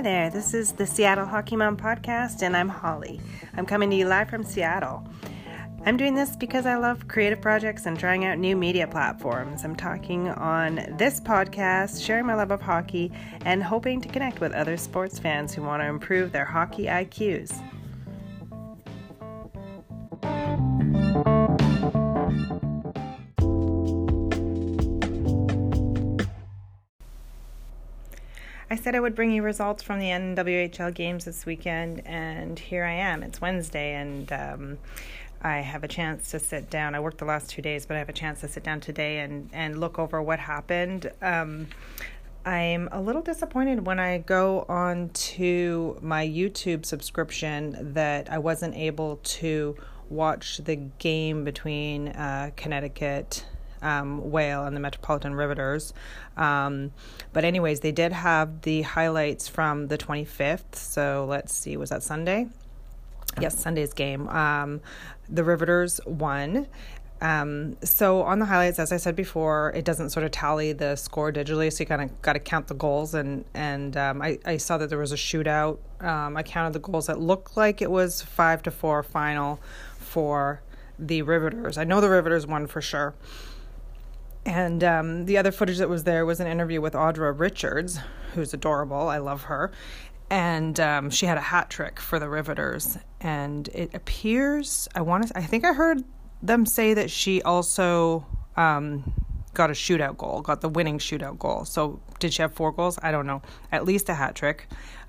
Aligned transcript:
Hi 0.00 0.04
there, 0.04 0.30
this 0.30 0.54
is 0.54 0.72
the 0.72 0.86
Seattle 0.86 1.26
Hockey 1.26 1.56
Mom 1.56 1.76
podcast, 1.76 2.40
and 2.40 2.56
I'm 2.56 2.70
Holly. 2.70 3.20
I'm 3.54 3.66
coming 3.66 3.90
to 3.90 3.96
you 3.96 4.06
live 4.06 4.30
from 4.30 4.44
Seattle. 4.44 5.06
I'm 5.84 5.98
doing 5.98 6.14
this 6.14 6.36
because 6.36 6.64
I 6.64 6.76
love 6.76 7.06
creative 7.06 7.42
projects 7.42 7.84
and 7.84 7.98
trying 7.98 8.24
out 8.24 8.38
new 8.38 8.56
media 8.56 8.86
platforms. 8.86 9.62
I'm 9.62 9.76
talking 9.76 10.30
on 10.30 10.76
this 10.96 11.20
podcast, 11.20 12.02
sharing 12.02 12.24
my 12.24 12.32
love 12.32 12.50
of 12.50 12.62
hockey, 12.62 13.12
and 13.44 13.62
hoping 13.62 14.00
to 14.00 14.08
connect 14.08 14.40
with 14.40 14.52
other 14.52 14.78
sports 14.78 15.18
fans 15.18 15.52
who 15.52 15.60
want 15.60 15.82
to 15.82 15.86
improve 15.86 16.32
their 16.32 16.46
hockey 16.46 16.86
IQs. 16.86 17.62
I 28.72 28.76
said 28.76 28.94
I 28.94 29.00
would 29.00 29.16
bring 29.16 29.32
you 29.32 29.42
results 29.42 29.82
from 29.82 29.98
the 29.98 30.06
NWHL 30.06 30.94
games 30.94 31.24
this 31.24 31.44
weekend, 31.44 32.06
and 32.06 32.56
here 32.56 32.84
I 32.84 32.92
am. 32.92 33.24
It's 33.24 33.40
Wednesday, 33.40 33.94
and 33.94 34.32
um, 34.32 34.78
I 35.42 35.56
have 35.56 35.82
a 35.82 35.88
chance 35.88 36.30
to 36.30 36.38
sit 36.38 36.70
down. 36.70 36.94
I 36.94 37.00
worked 37.00 37.18
the 37.18 37.24
last 37.24 37.50
two 37.50 37.62
days, 37.62 37.84
but 37.84 37.96
I 37.96 37.98
have 37.98 38.08
a 38.08 38.12
chance 38.12 38.42
to 38.42 38.48
sit 38.48 38.62
down 38.62 38.78
today 38.78 39.18
and, 39.18 39.50
and 39.52 39.80
look 39.80 39.98
over 39.98 40.22
what 40.22 40.38
happened. 40.38 41.10
Um, 41.20 41.66
I'm 42.46 42.88
a 42.92 43.00
little 43.00 43.22
disappointed 43.22 43.86
when 43.86 43.98
I 43.98 44.18
go 44.18 44.66
on 44.68 45.08
to 45.08 45.98
my 46.00 46.24
YouTube 46.24 46.86
subscription 46.86 47.94
that 47.94 48.30
I 48.30 48.38
wasn't 48.38 48.76
able 48.76 49.16
to 49.16 49.76
watch 50.08 50.58
the 50.58 50.76
game 50.76 51.42
between 51.42 52.10
uh, 52.10 52.52
Connecticut 52.54 53.46
um, 53.82 54.30
Whale 54.30 54.64
and 54.64 54.76
the 54.76 54.80
Metropolitan 54.80 55.34
Riveters. 55.34 55.92
Um, 56.36 56.92
but, 57.32 57.44
anyways, 57.44 57.80
they 57.80 57.92
did 57.92 58.12
have 58.12 58.62
the 58.62 58.82
highlights 58.82 59.48
from 59.48 59.88
the 59.88 59.98
25th. 59.98 60.74
So, 60.74 61.26
let's 61.28 61.52
see, 61.52 61.76
was 61.76 61.90
that 61.90 62.02
Sunday? 62.02 62.48
Yes, 63.40 63.58
Sunday's 63.58 63.92
game. 63.92 64.28
Um, 64.28 64.80
the 65.28 65.44
Riveters 65.44 66.00
won. 66.04 66.66
Um, 67.20 67.76
so 67.82 68.22
on 68.22 68.38
the 68.38 68.46
highlights, 68.46 68.78
as 68.78 68.92
I 68.92 68.96
said 68.96 69.14
before, 69.14 69.72
it 69.74 69.84
doesn't 69.84 70.10
sort 70.10 70.24
of 70.24 70.30
tally 70.30 70.72
the 70.72 70.96
score 70.96 71.30
digitally, 71.30 71.70
so 71.70 71.82
you 71.82 71.86
kind 71.86 72.02
of 72.02 72.22
got 72.22 72.32
to 72.32 72.38
count 72.38 72.68
the 72.68 72.74
goals. 72.74 73.14
And 73.14 73.44
and 73.52 73.96
um, 73.96 74.22
I 74.22 74.38
I 74.44 74.56
saw 74.56 74.78
that 74.78 74.88
there 74.88 74.98
was 74.98 75.12
a 75.12 75.16
shootout. 75.16 75.78
Um, 76.00 76.36
I 76.36 76.42
counted 76.42 76.72
the 76.72 76.78
goals. 76.78 77.08
It 77.08 77.18
looked 77.18 77.56
like 77.56 77.82
it 77.82 77.90
was 77.90 78.22
five 78.22 78.62
to 78.62 78.70
four 78.70 79.02
final 79.02 79.60
for 79.98 80.62
the 80.98 81.22
Riveters. 81.22 81.76
I 81.76 81.84
know 81.84 82.00
the 82.00 82.08
Riveters 82.08 82.46
won 82.46 82.66
for 82.66 82.80
sure. 82.80 83.14
And 84.46 84.82
um, 84.82 85.26
the 85.26 85.36
other 85.36 85.52
footage 85.52 85.78
that 85.78 85.88
was 85.88 86.04
there 86.04 86.24
was 86.24 86.40
an 86.40 86.46
interview 86.46 86.80
with 86.80 86.94
Audra 86.94 87.38
Richards, 87.38 87.98
who's 88.34 88.54
adorable. 88.54 89.08
I 89.08 89.18
love 89.18 89.44
her. 89.44 89.70
And 90.30 90.78
um, 90.80 91.10
she 91.10 91.26
had 91.26 91.36
a 91.36 91.42
hat 91.42 91.70
trick 91.70 92.00
for 92.00 92.18
the 92.18 92.28
Riveters. 92.28 92.98
And 93.20 93.68
it 93.68 93.94
appears, 93.94 94.88
I 94.94 95.02
want 95.02 95.28
to, 95.28 95.38
I 95.38 95.42
think 95.42 95.64
I 95.64 95.72
heard 95.72 96.04
them 96.42 96.64
say 96.64 96.94
that 96.94 97.10
she 97.10 97.42
also 97.42 98.26
um, 98.56 99.12
got 99.52 99.70
a 99.70 99.74
shootout 99.74 100.16
goal, 100.16 100.40
got 100.40 100.60
the 100.60 100.68
winning 100.68 100.98
shootout 100.98 101.38
goal. 101.38 101.64
So 101.64 102.00
did 102.18 102.32
she 102.32 102.42
have 102.42 102.54
four 102.54 102.72
goals? 102.72 102.98
I 103.02 103.10
don't 103.10 103.26
know. 103.26 103.42
At 103.72 103.84
least 103.84 104.08
a 104.08 104.14
hat 104.14 104.34
trick. 104.34 104.68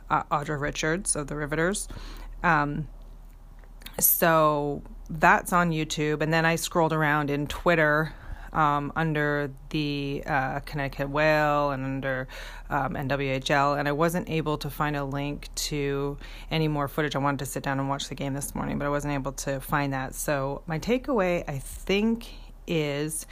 Uh, 0.09 0.23
Audra 0.23 0.59
Richards 0.59 1.15
of 1.15 1.27
the 1.27 1.37
Riveters. 1.37 1.87
Um, 2.43 2.89
so 3.97 4.81
that's 5.09 5.53
on 5.53 5.71
YouTube. 5.71 6.21
And 6.21 6.33
then 6.33 6.45
I 6.45 6.57
scrolled 6.57 6.91
around 6.91 7.29
in 7.29 7.47
Twitter 7.47 8.13
um, 8.53 8.91
under 8.95 9.51
the 9.69 10.23
uh, 10.25 10.59
Connecticut 10.61 11.09
Whale 11.09 11.71
and 11.71 11.85
under 11.85 12.27
um, 12.69 12.93
NWHL, 12.93 13.77
and 13.79 13.87
I 13.87 13.91
wasn't 13.91 14.29
able 14.29 14.57
to 14.59 14.69
find 14.69 14.95
a 14.95 15.03
link 15.03 15.49
to 15.55 16.17
any 16.49 16.67
more 16.67 16.87
footage. 16.87 17.15
I 17.15 17.19
wanted 17.19 17.39
to 17.39 17.45
sit 17.45 17.63
down 17.63 17.79
and 17.79 17.89
watch 17.89 18.09
the 18.09 18.15
game 18.15 18.33
this 18.33 18.53
morning, 18.55 18.77
but 18.77 18.85
I 18.85 18.89
wasn't 18.89 19.13
able 19.13 19.33
to 19.33 19.59
find 19.59 19.93
that. 19.93 20.15
So, 20.15 20.63
my 20.67 20.79
takeaway, 20.79 21.43
I 21.47 21.59
think, 21.59 22.27
is 22.67 23.25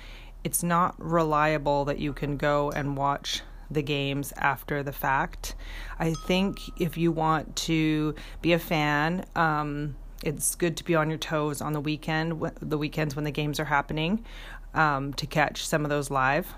it's 0.44 0.64
not 0.64 0.96
reliable 0.98 1.86
that 1.86 2.00
you 2.00 2.14
can 2.14 2.38
go 2.38 2.72
and 2.72 2.96
watch 2.96 3.42
the 3.72 3.82
games 3.82 4.34
after 4.38 4.82
the 4.84 4.92
fact. 4.92 5.56
I 6.00 6.14
think 6.14 6.60
if 6.80 6.98
you 6.98 7.12
want 7.12 7.56
to 7.58 8.16
be 8.42 8.54
a 8.54 8.60
fan, 8.60 9.26
um, 9.36 9.96
it's 10.24 10.56
good 10.56 10.76
to 10.78 10.84
be 10.84 10.96
on 10.96 11.10
your 11.10 11.18
toes 11.18 11.62
on 11.62 11.74
the 11.74 11.80
weekend, 11.80 12.42
the 12.62 12.78
weekends 12.78 13.16
when 13.16 13.26
the 13.26 13.32
games 13.32 13.60
are 13.60 13.66
happening 13.66 14.26
um, 14.74 15.14
to 15.14 15.26
catch 15.26 15.66
some 15.66 15.84
of 15.84 15.90
those 15.90 16.10
live. 16.10 16.54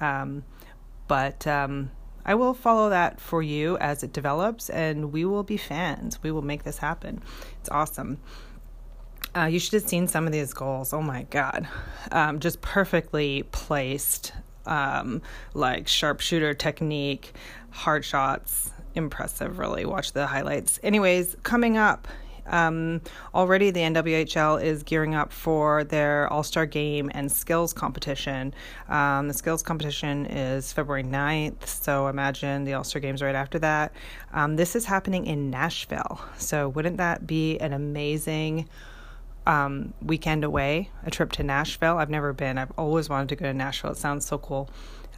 Um, 0.00 0.44
but 1.08 1.46
um, 1.46 1.90
I 2.24 2.34
will 2.34 2.54
follow 2.54 2.90
that 2.90 3.20
for 3.20 3.42
you 3.42 3.78
as 3.78 4.02
it 4.02 4.12
develops, 4.12 4.68
and 4.68 5.12
we 5.12 5.24
will 5.24 5.44
be 5.44 5.56
fans. 5.56 6.22
We 6.22 6.30
will 6.32 6.42
make 6.42 6.64
this 6.64 6.78
happen. 6.78 7.22
It's 7.60 7.68
awesome. 7.70 8.18
Uh, 9.34 9.44
you 9.44 9.58
should 9.58 9.74
have 9.74 9.88
seen 9.88 10.08
some 10.08 10.26
of 10.26 10.32
these 10.32 10.52
goals. 10.52 10.92
Oh 10.92 11.02
my 11.02 11.24
God. 11.24 11.68
Um, 12.10 12.40
just 12.40 12.62
perfectly 12.62 13.44
placed, 13.52 14.32
um, 14.64 15.20
like 15.54 15.88
sharpshooter 15.88 16.54
technique, 16.54 17.34
hard 17.70 18.04
shots. 18.04 18.72
Impressive, 18.94 19.58
really. 19.58 19.84
Watch 19.84 20.12
the 20.12 20.26
highlights. 20.26 20.80
Anyways, 20.82 21.36
coming 21.42 21.76
up 21.76 22.08
um, 22.48 23.00
already, 23.34 23.70
the 23.70 23.80
NWHL 23.80 24.62
is 24.62 24.82
gearing 24.82 25.14
up 25.14 25.32
for 25.32 25.84
their 25.84 26.32
All 26.32 26.42
Star 26.42 26.66
game 26.66 27.10
and 27.14 27.30
skills 27.30 27.72
competition. 27.72 28.54
Um, 28.88 29.28
the 29.28 29.34
skills 29.34 29.62
competition 29.62 30.26
is 30.26 30.72
February 30.72 31.04
9th, 31.04 31.66
so 31.66 32.08
imagine 32.08 32.64
the 32.64 32.74
All 32.74 32.84
Star 32.84 33.00
games 33.00 33.22
right 33.22 33.34
after 33.34 33.58
that. 33.60 33.92
Um, 34.32 34.56
this 34.56 34.76
is 34.76 34.84
happening 34.84 35.26
in 35.26 35.50
Nashville, 35.50 36.20
so 36.38 36.68
wouldn't 36.68 36.98
that 36.98 37.26
be 37.26 37.58
an 37.58 37.72
amazing? 37.72 38.68
Um, 39.48 39.94
weekend 40.02 40.42
away, 40.42 40.90
a 41.04 41.10
trip 41.12 41.30
to 41.34 41.44
Nashville. 41.44 41.98
I've 41.98 42.10
never 42.10 42.32
been. 42.32 42.58
I've 42.58 42.72
always 42.76 43.08
wanted 43.08 43.28
to 43.28 43.36
go 43.36 43.44
to 43.44 43.54
Nashville. 43.54 43.92
It 43.92 43.96
sounds 43.96 44.26
so 44.26 44.38
cool. 44.38 44.68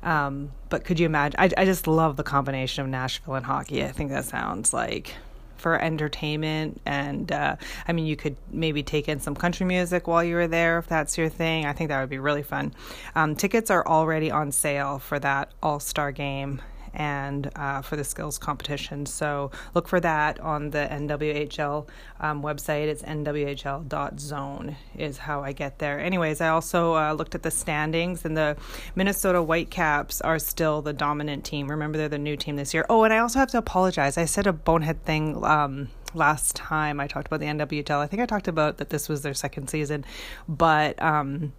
Um, 0.02 0.52
but 0.68 0.84
could 0.84 1.00
you 1.00 1.06
imagine? 1.06 1.40
I, 1.40 1.50
I 1.56 1.64
just 1.64 1.86
love 1.86 2.16
the 2.16 2.22
combination 2.22 2.84
of 2.84 2.90
Nashville 2.90 3.36
and 3.36 3.46
hockey. 3.46 3.82
I 3.82 3.88
think 3.88 4.10
that 4.10 4.26
sounds 4.26 4.74
like 4.74 5.14
for 5.58 5.80
entertainment. 5.80 6.80
And 6.86 7.30
uh, 7.30 7.56
I 7.86 7.92
mean, 7.92 8.06
you 8.06 8.16
could 8.16 8.36
maybe 8.50 8.82
take 8.82 9.08
in 9.08 9.20
some 9.20 9.34
country 9.34 9.66
music 9.66 10.06
while 10.06 10.24
you 10.24 10.34
were 10.34 10.48
there 10.48 10.78
if 10.78 10.86
that's 10.86 11.18
your 11.18 11.28
thing. 11.28 11.66
I 11.66 11.72
think 11.72 11.88
that 11.88 12.00
would 12.00 12.10
be 12.10 12.18
really 12.18 12.42
fun. 12.42 12.74
Um, 13.14 13.36
tickets 13.36 13.70
are 13.70 13.86
already 13.86 14.30
on 14.30 14.52
sale 14.52 14.98
for 14.98 15.18
that 15.18 15.52
All 15.62 15.80
Star 15.80 16.12
game 16.12 16.60
and 16.94 17.50
uh, 17.56 17.82
for 17.82 17.96
the 17.96 18.04
skills 18.04 18.38
competition. 18.38 19.06
So 19.06 19.50
look 19.74 19.88
for 19.88 20.00
that 20.00 20.40
on 20.40 20.70
the 20.70 20.88
NWHL 20.90 21.88
um, 22.20 22.42
website. 22.42 22.88
It's 22.88 23.02
nwhl.zone 23.02 24.76
is 24.96 25.18
how 25.18 25.42
I 25.42 25.52
get 25.52 25.78
there. 25.78 26.00
Anyways, 26.00 26.40
I 26.40 26.48
also 26.48 26.94
uh, 26.94 27.12
looked 27.12 27.34
at 27.34 27.42
the 27.42 27.50
standings, 27.50 28.24
and 28.24 28.36
the 28.36 28.56
Minnesota 28.94 29.42
Whitecaps 29.42 30.20
are 30.20 30.38
still 30.38 30.82
the 30.82 30.92
dominant 30.92 31.44
team. 31.44 31.70
Remember, 31.70 31.98
they're 31.98 32.08
the 32.08 32.18
new 32.18 32.36
team 32.36 32.56
this 32.56 32.74
year. 32.74 32.86
Oh, 32.88 33.04
and 33.04 33.12
I 33.12 33.18
also 33.18 33.38
have 33.38 33.50
to 33.50 33.58
apologize. 33.58 34.18
I 34.18 34.24
said 34.24 34.46
a 34.46 34.52
bonehead 34.52 35.04
thing. 35.04 35.44
Um, 35.44 35.88
last 36.14 36.56
time 36.56 37.00
I 37.00 37.06
talked 37.06 37.26
about 37.26 37.40
the 37.40 37.46
NWHL, 37.46 37.98
I 37.98 38.06
think 38.06 38.22
I 38.22 38.26
talked 38.26 38.48
about 38.48 38.78
that 38.78 38.90
this 38.90 39.08
was 39.08 39.22
their 39.22 39.34
second 39.34 39.68
season, 39.68 40.04
but 40.48 41.00
um, 41.02 41.52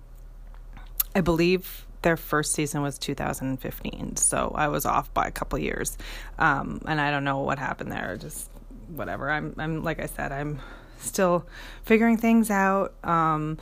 I 1.15 1.21
believe 1.21 1.85
their 2.01 2.17
first 2.17 2.53
season 2.53 2.81
was 2.81 2.97
2015, 2.97 4.15
so 4.15 4.51
I 4.55 4.67
was 4.67 4.85
off 4.85 5.13
by 5.13 5.27
a 5.27 5.31
couple 5.31 5.59
years, 5.59 5.97
um, 6.37 6.81
and 6.87 6.99
I 6.99 7.11
don't 7.11 7.23
know 7.23 7.39
what 7.39 7.59
happened 7.59 7.91
there. 7.91 8.17
Just 8.19 8.49
whatever. 8.87 9.29
I'm, 9.29 9.53
I'm 9.57 9.83
like 9.83 10.01
I 10.01 10.05
said, 10.05 10.31
I'm 10.31 10.59
still 10.99 11.45
figuring 11.83 12.17
things 12.17 12.49
out. 12.49 12.93
Um, 13.03 13.57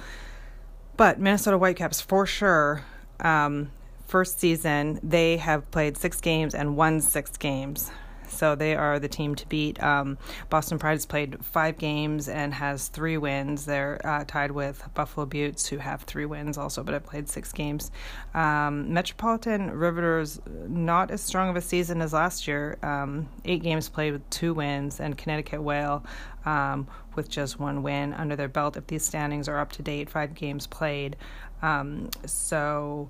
but 0.96 1.20
Minnesota 1.20 1.58
Whitecaps 1.58 2.02
for 2.02 2.26
sure. 2.26 2.84
Um, 3.20 3.72
first 4.08 4.40
season, 4.40 5.00
they 5.04 5.38
have 5.38 5.70
played 5.72 5.98
six 5.98 6.20
games 6.22 6.56
and 6.56 6.76
won 6.76 7.02
six 7.02 7.38
games. 7.38 7.92
So 8.28 8.56
they 8.56 8.76
are 8.76 9.00
the 9.00 9.08
team 9.08 9.36
to 9.36 9.48
beat. 9.48 9.82
Um, 9.82 10.18
Boston 10.50 10.80
Pride 10.80 10.94
has 10.94 11.06
played 11.06 11.44
five 11.44 11.78
games 11.78 12.28
and 12.28 12.54
has 12.54 12.88
three 12.90 13.18
wins. 13.18 13.66
They're 13.66 14.00
uh, 14.06 14.24
tied 14.26 14.52
with 14.52 14.84
Buffalo 14.94 15.26
Beauts, 15.26 15.68
who 15.68 15.78
have 15.78 16.02
three 16.04 16.26
wins 16.26 16.58
also, 16.58 16.84
but 16.84 16.94
have 16.94 17.06
played 17.06 17.30
six 17.30 17.52
games. 17.52 17.92
Um, 18.34 18.94
Metropolitan 18.94 19.72
Riveters, 19.72 20.40
not 20.68 21.12
as 21.12 21.22
strong 21.22 21.50
of 21.50 21.56
a 21.56 21.62
season 21.62 22.02
as 22.02 22.14
last 22.14 22.48
year. 22.48 22.78
Um, 22.84 23.30
eight 23.46 23.64
games 23.64 23.90
played 23.90 24.14
with 24.14 24.30
two 24.30 24.54
wins, 24.54 25.00
and 25.00 25.18
Connecticut 25.18 25.62
Whale 25.62 26.06
um, 26.46 26.88
with 27.16 27.30
just 27.30 27.60
one 27.60 27.84
win 27.84 28.14
under 28.14 28.36
their 28.36 28.48
belt. 28.48 28.78
If 28.78 28.88
these 28.88 29.04
standings 29.04 29.48
are 29.48 29.60
up 29.60 29.72
to 29.74 29.84
date, 29.84 30.10
five 30.10 30.34
games 30.36 30.68
played. 30.68 31.16
Um, 31.62 32.10
so. 32.26 33.10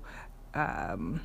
Um, 0.54 1.20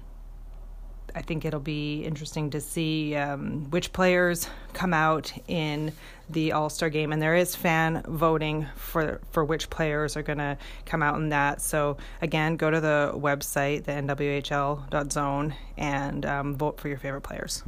I 1.15 1.21
think 1.21 1.45
it'll 1.45 1.60
be 1.60 2.04
interesting 2.04 2.50
to 2.51 2.62
see 2.62 3.15
um, 3.15 3.69
which 3.69 3.94
players 3.94 4.48
come 4.74 4.94
out 4.94 5.31
in 5.48 5.94
the 6.30 6.54
All 6.54 6.69
Star 6.69 6.89
game, 6.89 7.12
and 7.12 7.21
there 7.21 7.36
is 7.36 7.56
fan 7.56 8.04
voting 8.07 8.68
for 8.75 9.21
for 9.31 9.44
which 9.45 9.69
players 9.69 10.18
are 10.18 10.24
going 10.24 10.39
to 10.39 10.57
come 10.86 11.04
out 11.04 11.18
in 11.18 11.30
that. 11.30 11.62
So 11.62 11.98
again, 12.21 12.56
go 12.56 12.71
to 12.71 12.80
the 12.80 13.12
website, 13.15 13.83
the 13.83 13.92
NWHL.zone, 13.92 15.56
and 15.77 16.25
um, 16.25 16.56
vote 16.56 16.80
for 16.80 16.88
your 16.88 16.98
favorite 16.98 17.21
players. 17.21 17.63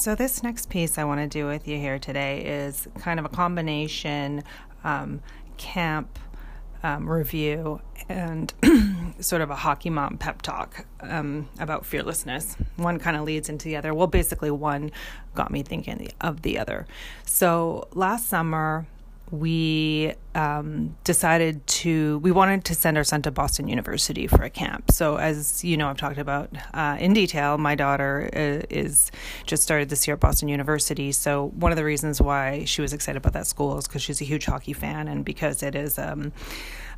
So, 0.00 0.14
this 0.14 0.42
next 0.42 0.70
piece 0.70 0.96
I 0.96 1.04
want 1.04 1.20
to 1.20 1.26
do 1.26 1.46
with 1.46 1.68
you 1.68 1.76
here 1.76 1.98
today 1.98 2.40
is 2.40 2.88
kind 3.00 3.20
of 3.20 3.26
a 3.26 3.28
combination 3.28 4.44
um, 4.82 5.20
camp 5.58 6.18
um, 6.82 7.06
review 7.06 7.82
and 8.08 8.50
sort 9.20 9.42
of 9.42 9.50
a 9.50 9.56
hockey 9.56 9.90
mom 9.90 10.16
pep 10.16 10.40
talk 10.40 10.86
um, 11.02 11.50
about 11.58 11.84
fearlessness. 11.84 12.56
One 12.76 12.98
kind 12.98 13.14
of 13.14 13.24
leads 13.24 13.50
into 13.50 13.66
the 13.66 13.76
other. 13.76 13.92
Well, 13.92 14.06
basically, 14.06 14.50
one 14.50 14.90
got 15.34 15.50
me 15.50 15.62
thinking 15.62 16.10
of 16.22 16.40
the 16.40 16.58
other. 16.58 16.86
So, 17.26 17.86
last 17.92 18.26
summer, 18.26 18.86
we 19.30 20.12
um, 20.34 20.96
decided 21.04 21.64
to 21.66 22.18
we 22.18 22.30
wanted 22.30 22.64
to 22.64 22.74
send 22.74 22.96
our 22.96 23.04
son 23.04 23.22
to 23.22 23.30
boston 23.30 23.68
university 23.68 24.26
for 24.26 24.42
a 24.42 24.50
camp 24.50 24.90
so 24.90 25.16
as 25.16 25.62
you 25.64 25.76
know 25.76 25.88
i've 25.88 25.96
talked 25.96 26.18
about 26.18 26.50
uh, 26.74 26.96
in 26.98 27.12
detail 27.12 27.58
my 27.58 27.74
daughter 27.74 28.28
uh, 28.32 28.66
is 28.70 29.10
just 29.46 29.62
started 29.62 29.88
this 29.88 30.06
year 30.06 30.14
at 30.14 30.20
boston 30.20 30.48
university 30.48 31.12
so 31.12 31.48
one 31.56 31.70
of 31.72 31.76
the 31.76 31.84
reasons 31.84 32.20
why 32.20 32.64
she 32.64 32.80
was 32.80 32.92
excited 32.92 33.16
about 33.16 33.32
that 33.32 33.46
school 33.46 33.78
is 33.78 33.86
because 33.86 34.02
she's 34.02 34.20
a 34.20 34.24
huge 34.24 34.46
hockey 34.46 34.72
fan 34.72 35.08
and 35.08 35.24
because 35.24 35.62
it 35.62 35.74
is 35.74 35.98
um, 35.98 36.32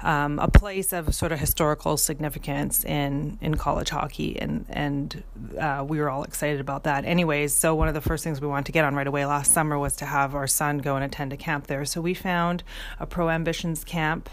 um, 0.02 0.38
a 0.38 0.49
place 0.49 0.93
of 0.93 1.14
sort 1.14 1.32
of 1.32 1.38
historical 1.38 1.96
significance 1.96 2.84
in 2.84 3.38
in 3.40 3.55
college 3.56 3.90
hockey, 3.90 4.38
and 4.40 4.67
and 4.69 5.23
uh, 5.58 5.84
we 5.87 6.00
were 6.00 6.11
all 6.11 6.25
excited 6.25 6.61
about 6.61 6.84
that. 6.84 7.05
Anyways, 7.05 7.55
so 7.55 7.75
one 7.75 7.88
of 7.88 7.94
the 7.94 8.00
first 8.00 8.25
things 8.25 8.40
we 8.40 8.49
wanted 8.49 8.67
to 8.67 8.73
get 8.73 8.84
on 8.84 8.94
right 8.94 9.06
away 9.06 9.25
last 9.25 9.52
summer 9.52 9.79
was 9.79 9.96
to 9.96 10.06
have 10.06 10.34
our 10.34 10.46
son 10.46 10.79
go 10.79 10.96
and 10.96 11.05
attend 11.05 11.32
a 11.32 11.37
camp 11.37 11.69
there. 11.69 11.84
So 11.84 12.00
we 12.00 12.14
found 12.22 12.62
a 13.00 13.06
Pro 13.06 13.28
Ambitions 13.28 13.84
camp 13.84 14.30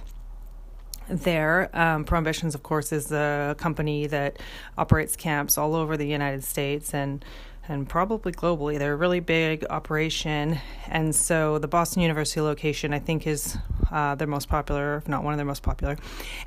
there. 1.10 1.70
Um, 1.74 2.06
Pro 2.06 2.18
Ambitions, 2.18 2.56
of 2.56 2.64
course, 2.64 2.92
is 2.92 3.12
a 3.12 3.56
company 3.58 4.08
that 4.08 4.38
operates 4.78 5.16
camps 5.16 5.58
all 5.58 5.76
over 5.76 5.98
the 5.98 6.08
United 6.08 6.44
States 6.44 6.94
and 6.94 7.26
and 7.68 7.88
probably 7.88 8.32
globally. 8.32 8.80
They're 8.80 8.94
a 8.94 8.98
really 8.98 9.20
big 9.20 9.64
operation, 9.70 10.58
and 10.88 11.16
so 11.16 11.60
the 11.60 11.68
Boston 11.68 12.02
University 12.02 12.42
location, 12.42 12.94
I 12.96 13.00
think, 13.00 13.28
is 13.28 13.60
uh, 13.92 14.16
their 14.16 14.28
most 14.28 14.50
popular, 14.50 14.98
if 14.98 15.08
not 15.08 15.24
one 15.24 15.34
of 15.34 15.38
their 15.38 15.46
most 15.46 15.62
popular. 15.62 15.96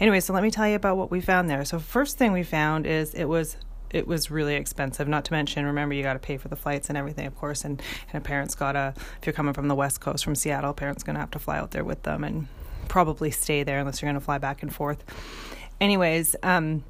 Anyway, 0.01 0.19
so 0.19 0.33
let 0.33 0.43
me 0.43 0.51
tell 0.51 0.67
you 0.67 0.75
about 0.75 0.97
what 0.97 1.13
we 1.13 1.21
found 1.21 1.49
there. 1.49 1.65
So 1.65 1.79
first 1.79 2.19
thing 2.19 2.33
we 2.33 2.43
found 2.43 2.87
is 2.87 3.15
it 3.15 3.27
was 3.27 3.57
it 3.93 4.07
was 4.07 4.31
really 4.31 4.55
expensive. 4.55 5.07
Not 5.09 5.25
to 5.27 5.33
mention, 5.33 5.65
remember 5.65 5.95
you 5.95 6.03
got 6.03 6.15
to 6.15 6.19
pay 6.19 6.37
for 6.37 6.49
the 6.49 6.57
flights 6.57 6.89
and 6.89 6.99
everything, 6.99 7.27
of 7.27 7.37
course. 7.37 7.65
And 7.65 7.83
and 8.13 8.23
a 8.23 8.25
parent's 8.25 8.55
got 8.55 8.73
to, 8.73 8.95
if 9.21 9.27
you're 9.27 9.33
coming 9.33 9.55
from 9.55 9.69
the 9.69 9.75
West 9.75 10.01
Coast, 10.01 10.25
from 10.25 10.35
Seattle, 10.35 10.73
parents 10.73 11.03
to 11.03 11.13
have 11.13 11.31
to 11.33 11.39
fly 11.39 11.59
out 11.59 11.71
there 11.71 11.85
with 11.85 12.03
them 12.03 12.25
and 12.25 12.49
probably 12.89 13.31
stay 13.31 13.63
there 13.63 13.79
unless 13.79 14.03
you're 14.03 14.13
to 14.13 14.21
fly 14.21 14.39
back 14.39 14.63
and 14.63 14.75
forth. 14.75 15.05
Anyways, 15.81 16.37
um, 16.43 16.85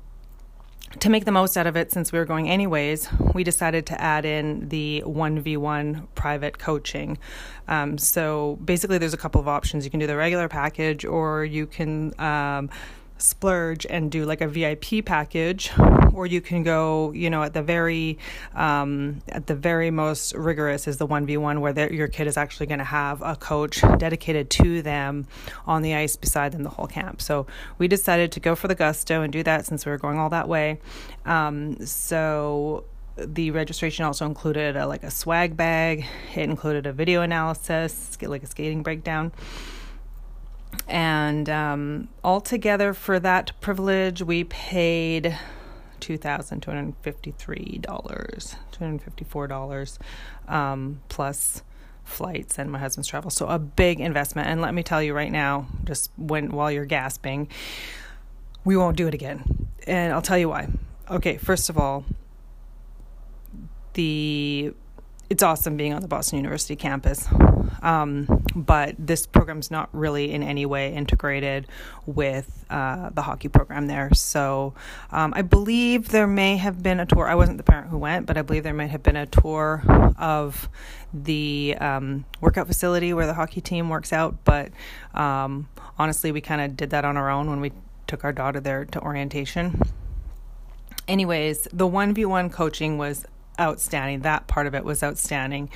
to 1.00 1.08
make 1.08 1.24
the 1.24 1.32
most 1.32 1.56
out 1.56 1.66
of 1.66 1.76
it, 1.76 1.90
since 1.90 2.12
we 2.12 2.18
were 2.18 2.24
going 2.24 2.50
anyways, 2.50 3.08
we 3.34 3.44
decided 3.44 3.86
to 3.86 4.00
add 4.00 4.24
in 4.24 4.68
the 4.68 5.02
1v1 5.06 6.06
private 6.14 6.58
coaching. 6.58 7.18
Um, 7.68 7.96
so 7.98 8.58
basically, 8.64 8.98
there's 8.98 9.14
a 9.14 9.18
couple 9.18 9.40
of 9.40 9.48
options. 9.48 9.84
You 9.84 9.90
can 9.90 10.00
do 10.00 10.06
the 10.06 10.16
regular 10.16 10.48
package, 10.48 11.04
or 11.04 11.44
you 11.44 11.66
can. 11.66 12.18
Um, 12.20 12.70
splurge 13.22 13.86
and 13.88 14.10
do 14.10 14.24
like 14.24 14.40
a 14.40 14.48
VIP 14.48 15.04
package, 15.04 15.70
or 16.12 16.26
you 16.26 16.40
can 16.40 16.62
go, 16.62 17.12
you 17.12 17.30
know, 17.30 17.42
at 17.42 17.54
the 17.54 17.62
very 17.62 18.18
um, 18.54 19.22
at 19.28 19.46
the 19.46 19.54
very 19.54 19.90
most 19.90 20.34
rigorous 20.34 20.86
is 20.86 20.96
the 20.96 21.06
one 21.06 21.26
v 21.26 21.36
one 21.36 21.60
where 21.60 21.92
your 21.92 22.08
kid 22.08 22.26
is 22.26 22.36
actually 22.36 22.66
going 22.66 22.78
to 22.78 22.84
have 22.84 23.22
a 23.22 23.36
coach 23.36 23.80
dedicated 23.98 24.50
to 24.50 24.82
them 24.82 25.26
on 25.66 25.82
the 25.82 25.94
ice 25.94 26.16
beside 26.16 26.52
them 26.52 26.62
the 26.62 26.70
whole 26.70 26.86
camp. 26.86 27.22
So 27.22 27.46
we 27.78 27.88
decided 27.88 28.32
to 28.32 28.40
go 28.40 28.54
for 28.54 28.68
the 28.68 28.74
gusto 28.74 29.22
and 29.22 29.32
do 29.32 29.42
that 29.42 29.66
since 29.66 29.86
we 29.86 29.92
were 29.92 29.98
going 29.98 30.18
all 30.18 30.30
that 30.30 30.48
way. 30.48 30.80
Um, 31.24 31.84
so 31.86 32.84
the 33.16 33.50
registration 33.50 34.04
also 34.04 34.26
included 34.26 34.76
a, 34.76 34.86
like 34.86 35.02
a 35.02 35.10
swag 35.10 35.56
bag. 35.56 36.06
It 36.34 36.42
included 36.42 36.86
a 36.86 36.92
video 36.92 37.22
analysis, 37.22 38.16
like 38.22 38.42
a 38.42 38.46
skating 38.46 38.82
breakdown. 38.82 39.32
And 40.88 41.48
um, 41.48 42.08
altogether 42.24 42.94
for 42.94 43.20
that 43.20 43.52
privilege, 43.60 44.22
we 44.22 44.44
paid 44.44 45.38
$2,253, 46.00 47.82
$254 47.82 49.98
um, 50.48 51.00
plus 51.08 51.62
flights 52.04 52.58
and 52.58 52.70
my 52.70 52.78
husband's 52.78 53.08
travel. 53.08 53.30
So 53.30 53.46
a 53.46 53.58
big 53.58 54.00
investment. 54.00 54.48
And 54.48 54.60
let 54.60 54.74
me 54.74 54.82
tell 54.82 55.02
you 55.02 55.14
right 55.14 55.30
now, 55.30 55.66
just 55.84 56.10
when 56.16 56.50
while 56.50 56.70
you're 56.70 56.84
gasping, 56.84 57.48
we 58.64 58.76
won't 58.76 58.96
do 58.96 59.06
it 59.06 59.14
again. 59.14 59.68
And 59.86 60.12
I'll 60.12 60.22
tell 60.22 60.38
you 60.38 60.48
why. 60.48 60.68
Okay, 61.10 61.36
first 61.36 61.68
of 61.68 61.78
all, 61.78 62.04
the 63.94 64.74
it's 65.32 65.42
awesome 65.42 65.78
being 65.78 65.94
on 65.94 66.02
the 66.02 66.08
Boston 66.08 66.36
University 66.36 66.76
campus. 66.76 67.26
Um, 67.80 68.44
but 68.54 68.94
this 68.98 69.26
program's 69.26 69.70
not 69.70 69.88
really 69.94 70.30
in 70.30 70.42
any 70.42 70.66
way 70.66 70.92
integrated 70.92 71.66
with 72.04 72.66
uh, 72.68 73.08
the 73.08 73.22
hockey 73.22 73.48
program 73.48 73.86
there. 73.86 74.12
So 74.12 74.74
um, 75.10 75.32
I 75.34 75.40
believe 75.40 76.10
there 76.10 76.26
may 76.26 76.58
have 76.58 76.82
been 76.82 77.00
a 77.00 77.06
tour. 77.06 77.26
I 77.26 77.34
wasn't 77.34 77.56
the 77.56 77.64
parent 77.64 77.88
who 77.88 77.96
went, 77.96 78.26
but 78.26 78.36
I 78.36 78.42
believe 78.42 78.62
there 78.62 78.74
might 78.74 78.90
have 78.90 79.02
been 79.02 79.16
a 79.16 79.24
tour 79.24 79.82
of 80.18 80.68
the 81.14 81.76
um, 81.80 82.26
workout 82.42 82.66
facility 82.66 83.14
where 83.14 83.26
the 83.26 83.34
hockey 83.34 83.62
team 83.62 83.88
works 83.88 84.12
out. 84.12 84.44
But 84.44 84.70
um, 85.14 85.66
honestly, 85.98 86.30
we 86.30 86.42
kind 86.42 86.60
of 86.60 86.76
did 86.76 86.90
that 86.90 87.06
on 87.06 87.16
our 87.16 87.30
own 87.30 87.48
when 87.48 87.62
we 87.62 87.72
took 88.06 88.22
our 88.22 88.34
daughter 88.34 88.60
there 88.60 88.84
to 88.84 89.00
orientation. 89.00 89.80
Anyways, 91.08 91.68
the 91.72 91.88
1v1 91.88 92.52
coaching 92.52 92.98
was 92.98 93.24
outstanding. 93.60 94.20
That 94.20 94.46
part 94.46 94.66
of 94.66 94.74
it 94.74 94.84
was 94.84 95.02
outstanding. 95.02 95.70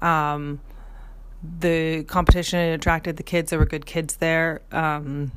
Um, 0.00 0.60
the 1.60 2.04
competition 2.04 2.58
attracted 2.58 3.16
the 3.16 3.22
kids. 3.22 3.50
There 3.50 3.58
were 3.58 3.66
good 3.66 3.86
kids 3.86 4.16
there. 4.16 4.62
Um, 4.70 5.32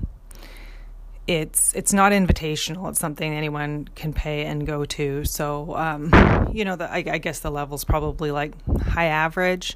it's 1.27 1.73
it's 1.73 1.91
not 1.91 2.11
invitational. 2.11 2.87
It's 2.89 2.99
something 2.99 3.33
anyone 3.33 3.87
can 3.95 4.13
pay 4.13 4.45
and 4.45 4.65
go 4.65 4.85
to. 4.85 5.25
So 5.25 5.75
um, 5.75 6.11
you 6.53 6.65
know, 6.65 6.75
the, 6.75 6.91
I, 6.91 6.97
I, 6.97 7.17
guess 7.17 7.39
the 7.39 7.49
level's 7.49 7.83
probably 7.83 8.31
like 8.31 8.53
high 8.81 9.05
average. 9.05 9.75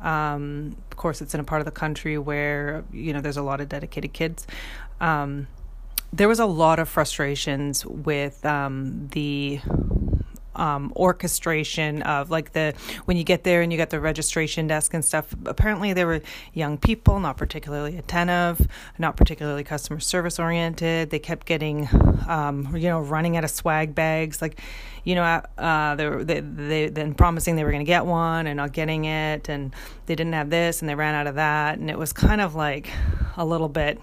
Um, 0.00 0.76
of 0.90 0.96
course, 0.98 1.22
it's 1.22 1.34
in 1.34 1.40
a 1.40 1.44
part 1.44 1.62
of 1.62 1.64
the 1.64 1.70
country 1.70 2.18
where 2.18 2.84
you 2.92 3.14
know 3.14 3.22
there's 3.22 3.38
a 3.38 3.42
lot 3.42 3.62
of 3.62 3.68
dedicated 3.70 4.12
kids. 4.12 4.46
Um, 5.00 5.46
there 6.12 6.28
was 6.28 6.40
a 6.40 6.46
lot 6.46 6.78
of 6.78 6.88
frustrations 6.88 7.86
with 7.86 8.44
um, 8.44 9.08
the 9.12 9.60
um, 10.54 10.92
orchestration 10.96 12.02
of 12.02 12.30
like 12.30 12.52
the 12.52 12.74
when 13.04 13.16
you 13.16 13.24
get 13.24 13.44
there 13.44 13.62
and 13.62 13.72
you 13.72 13.76
get 13.76 13.90
the 13.90 14.00
registration 14.00 14.66
desk 14.66 14.94
and 14.94 15.04
stuff. 15.04 15.34
Apparently, 15.46 15.92
there 15.92 16.06
were 16.06 16.20
young 16.52 16.78
people, 16.78 17.20
not 17.20 17.36
particularly 17.36 17.96
attentive, 17.96 18.66
not 18.98 19.16
particularly 19.16 19.64
customer 19.64 20.00
service 20.00 20.38
oriented. 20.38 21.10
They 21.10 21.18
kept 21.18 21.46
getting, 21.46 21.88
um, 22.28 22.76
you 22.76 22.88
know, 22.88 23.00
running 23.00 23.36
out 23.36 23.44
of 23.44 23.50
swag 23.50 23.94
bags, 23.94 24.42
like, 24.42 24.60
you 25.04 25.14
know, 25.14 25.22
uh, 25.22 25.94
they 25.94 26.08
were 26.08 26.24
they, 26.24 26.40
they 26.40 26.88
then 26.88 27.14
promising 27.14 27.56
they 27.56 27.64
were 27.64 27.72
going 27.72 27.84
to 27.84 27.90
get 27.90 28.06
one 28.06 28.46
and 28.46 28.56
not 28.56 28.72
getting 28.72 29.04
it, 29.04 29.48
and 29.48 29.74
they 30.06 30.14
didn't 30.14 30.34
have 30.34 30.50
this 30.50 30.82
and 30.82 30.88
they 30.88 30.94
ran 30.94 31.14
out 31.14 31.26
of 31.26 31.36
that, 31.36 31.78
and 31.78 31.90
it 31.90 31.98
was 31.98 32.12
kind 32.12 32.40
of 32.40 32.54
like 32.54 32.90
a 33.36 33.44
little 33.44 33.68
bit. 33.68 34.00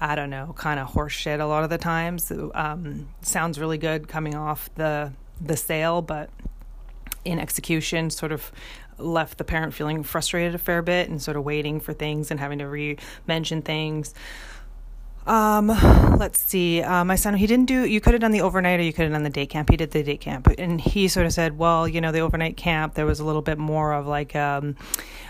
I 0.00 0.16
don't 0.16 0.28
know, 0.28 0.54
kind 0.58 0.80
of 0.80 0.88
horseshit 0.88 1.40
a 1.40 1.44
lot 1.44 1.64
of 1.64 1.70
the 1.70 1.78
times. 1.78 2.30
Um, 2.52 3.08
sounds 3.22 3.58
really 3.58 3.78
good 3.78 4.08
coming 4.08 4.34
off 4.34 4.68
the 4.74 5.12
the 5.40 5.56
sale, 5.56 6.02
but 6.02 6.30
in 7.24 7.38
execution, 7.38 8.10
sort 8.10 8.32
of 8.32 8.52
left 8.98 9.38
the 9.38 9.44
parent 9.44 9.74
feeling 9.74 10.02
frustrated 10.02 10.54
a 10.54 10.58
fair 10.58 10.82
bit 10.82 11.08
and 11.08 11.20
sort 11.20 11.36
of 11.36 11.44
waiting 11.44 11.80
for 11.80 11.92
things 11.92 12.30
and 12.30 12.38
having 12.38 12.58
to 12.58 12.68
re 12.68 12.96
mention 13.26 13.62
things. 13.62 14.14
Um, 15.26 15.68
let's 16.18 16.38
see. 16.38 16.82
Uh, 16.82 17.04
my 17.04 17.16
son, 17.16 17.34
he 17.34 17.46
didn't 17.46 17.66
do. 17.66 17.86
You 17.86 18.00
could 18.00 18.12
have 18.12 18.20
done 18.20 18.30
the 18.30 18.42
overnight, 18.42 18.78
or 18.78 18.82
you 18.82 18.92
could 18.92 19.04
have 19.04 19.12
done 19.12 19.22
the 19.22 19.30
day 19.30 19.46
camp. 19.46 19.70
He 19.70 19.76
did 19.76 19.90
the 19.90 20.02
day 20.02 20.16
camp, 20.16 20.48
and 20.58 20.80
he 20.80 21.08
sort 21.08 21.26
of 21.26 21.32
said, 21.32 21.56
"Well, 21.56 21.88
you 21.88 22.00
know, 22.00 22.12
the 22.12 22.20
overnight 22.20 22.56
camp, 22.56 22.94
there 22.94 23.06
was 23.06 23.20
a 23.20 23.24
little 23.24 23.42
bit 23.42 23.56
more 23.56 23.92
of 23.94 24.06
like 24.06 24.36
um, 24.36 24.76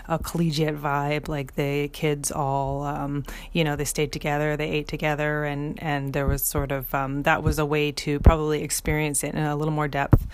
a 0.09 0.19
collegiate 0.19 0.77
vibe. 0.77 1.29
Like 1.29 1.55
the 1.55 1.87
kids 1.89 2.31
all, 2.31 2.83
um, 2.83 3.23
you 3.53 3.63
know, 3.63 3.75
they 3.77 3.85
stayed 3.85 4.11
together, 4.11 4.57
they 4.57 4.69
ate 4.69 4.87
together, 4.87 5.45
and 5.45 5.81
and 5.81 6.11
there 6.11 6.27
was 6.27 6.43
sort 6.43 6.71
of 6.71 6.93
um, 6.93 7.23
that 7.23 7.41
was 7.41 7.57
a 7.57 7.65
way 7.65 7.91
to 7.93 8.19
probably 8.19 8.63
experience 8.63 9.23
it 9.23 9.33
in 9.33 9.43
a 9.43 9.55
little 9.55 9.73
more 9.73 9.87
depth." 9.87 10.27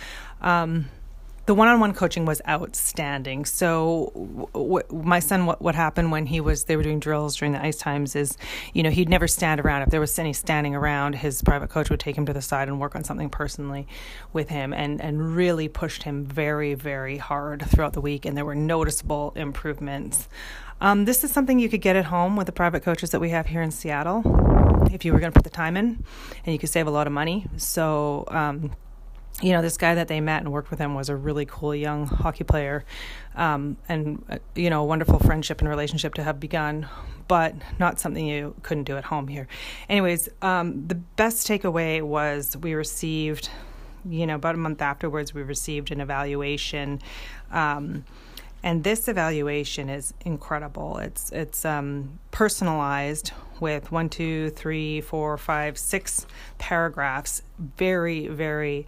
The 1.47 1.55
one-on-one 1.55 1.93
coaching 1.95 2.25
was 2.25 2.39
outstanding. 2.47 3.45
So 3.45 4.11
w- 4.13 4.47
w- 4.53 5.03
my 5.03 5.19
son, 5.19 5.47
what, 5.47 5.59
what 5.61 5.73
happened 5.73 6.11
when 6.11 6.27
he 6.27 6.39
was 6.39 6.65
they 6.65 6.77
were 6.77 6.83
doing 6.83 6.99
drills 6.99 7.35
during 7.35 7.53
the 7.53 7.61
ice 7.61 7.77
times 7.77 8.15
is, 8.15 8.37
you 8.73 8.83
know, 8.83 8.91
he'd 8.91 9.09
never 9.09 9.27
stand 9.27 9.59
around. 9.59 9.81
If 9.81 9.89
there 9.89 9.99
was 9.99 10.17
any 10.19 10.33
standing 10.33 10.75
around, 10.75 11.15
his 11.15 11.41
private 11.41 11.69
coach 11.69 11.89
would 11.89 11.99
take 11.99 12.15
him 12.15 12.27
to 12.27 12.33
the 12.33 12.43
side 12.43 12.67
and 12.67 12.79
work 12.79 12.95
on 12.95 13.03
something 13.03 13.29
personally 13.29 13.87
with 14.31 14.49
him, 14.49 14.71
and 14.71 15.01
and 15.01 15.35
really 15.35 15.67
pushed 15.67 16.03
him 16.03 16.25
very 16.25 16.75
very 16.75 17.17
hard 17.17 17.65
throughout 17.65 17.93
the 17.93 18.01
week. 18.01 18.25
And 18.25 18.37
there 18.37 18.45
were 18.45 18.55
noticeable 18.55 19.33
improvements. 19.35 20.29
Um, 20.79 21.05
this 21.05 21.23
is 21.23 21.31
something 21.31 21.59
you 21.59 21.69
could 21.69 21.81
get 21.81 21.95
at 21.95 22.05
home 22.05 22.35
with 22.35 22.45
the 22.45 22.53
private 22.53 22.83
coaches 22.83 23.09
that 23.11 23.19
we 23.19 23.31
have 23.31 23.47
here 23.47 23.63
in 23.63 23.71
Seattle, 23.71 24.21
if 24.91 25.03
you 25.05 25.11
were 25.11 25.19
going 25.19 25.31
to 25.31 25.37
put 25.37 25.43
the 25.43 25.49
time 25.49 25.75
in, 25.75 26.03
and 26.45 26.53
you 26.53 26.59
could 26.59 26.69
save 26.69 26.87
a 26.87 26.91
lot 26.91 27.07
of 27.07 27.13
money. 27.13 27.47
So. 27.57 28.25
Um, 28.27 28.71
you 29.41 29.51
know, 29.51 29.61
this 29.61 29.77
guy 29.77 29.95
that 29.95 30.07
they 30.07 30.21
met 30.21 30.41
and 30.41 30.51
worked 30.51 30.69
with 30.69 30.79
him 30.79 30.93
was 30.93 31.09
a 31.09 31.15
really 31.15 31.45
cool 31.45 31.73
young 31.73 32.05
hockey 32.05 32.43
player, 32.43 32.85
um, 33.35 33.77
and 33.89 34.23
uh, 34.29 34.37
you 34.55 34.69
know, 34.69 34.81
a 34.81 34.85
wonderful 34.85 35.19
friendship 35.19 35.59
and 35.59 35.69
relationship 35.69 36.13
to 36.15 36.23
have 36.23 36.39
begun, 36.39 36.87
but 37.27 37.55
not 37.79 37.99
something 37.99 38.25
you 38.25 38.55
couldn't 38.61 38.83
do 38.83 38.97
at 38.97 39.05
home 39.05 39.27
here. 39.27 39.47
Anyways, 39.89 40.29
um, 40.41 40.87
the 40.87 40.95
best 40.95 41.47
takeaway 41.47 42.01
was 42.01 42.55
we 42.57 42.73
received, 42.73 43.49
you 44.07 44.27
know, 44.27 44.35
about 44.35 44.55
a 44.55 44.59
month 44.59 44.81
afterwards, 44.81 45.33
we 45.33 45.41
received 45.41 45.91
an 45.91 46.01
evaluation. 46.01 47.01
Um, 47.51 48.05
and 48.63 48.83
this 48.83 49.07
evaluation 49.07 49.89
is 49.89 50.13
incredible. 50.23 50.99
It's 50.99 51.31
it's 51.31 51.65
um, 51.65 52.19
personalized 52.29 53.31
with 53.59 53.91
one, 53.91 54.09
two, 54.09 54.51
three, 54.51 55.01
four, 55.01 55.37
five, 55.37 55.77
six 55.77 56.27
paragraphs. 56.59 57.41
Very, 57.57 58.27
very 58.27 58.87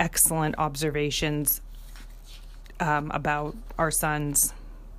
excellent 0.00 0.56
observations 0.58 1.60
um, 2.80 3.10
about 3.12 3.54
our 3.78 3.92
son's 3.92 4.52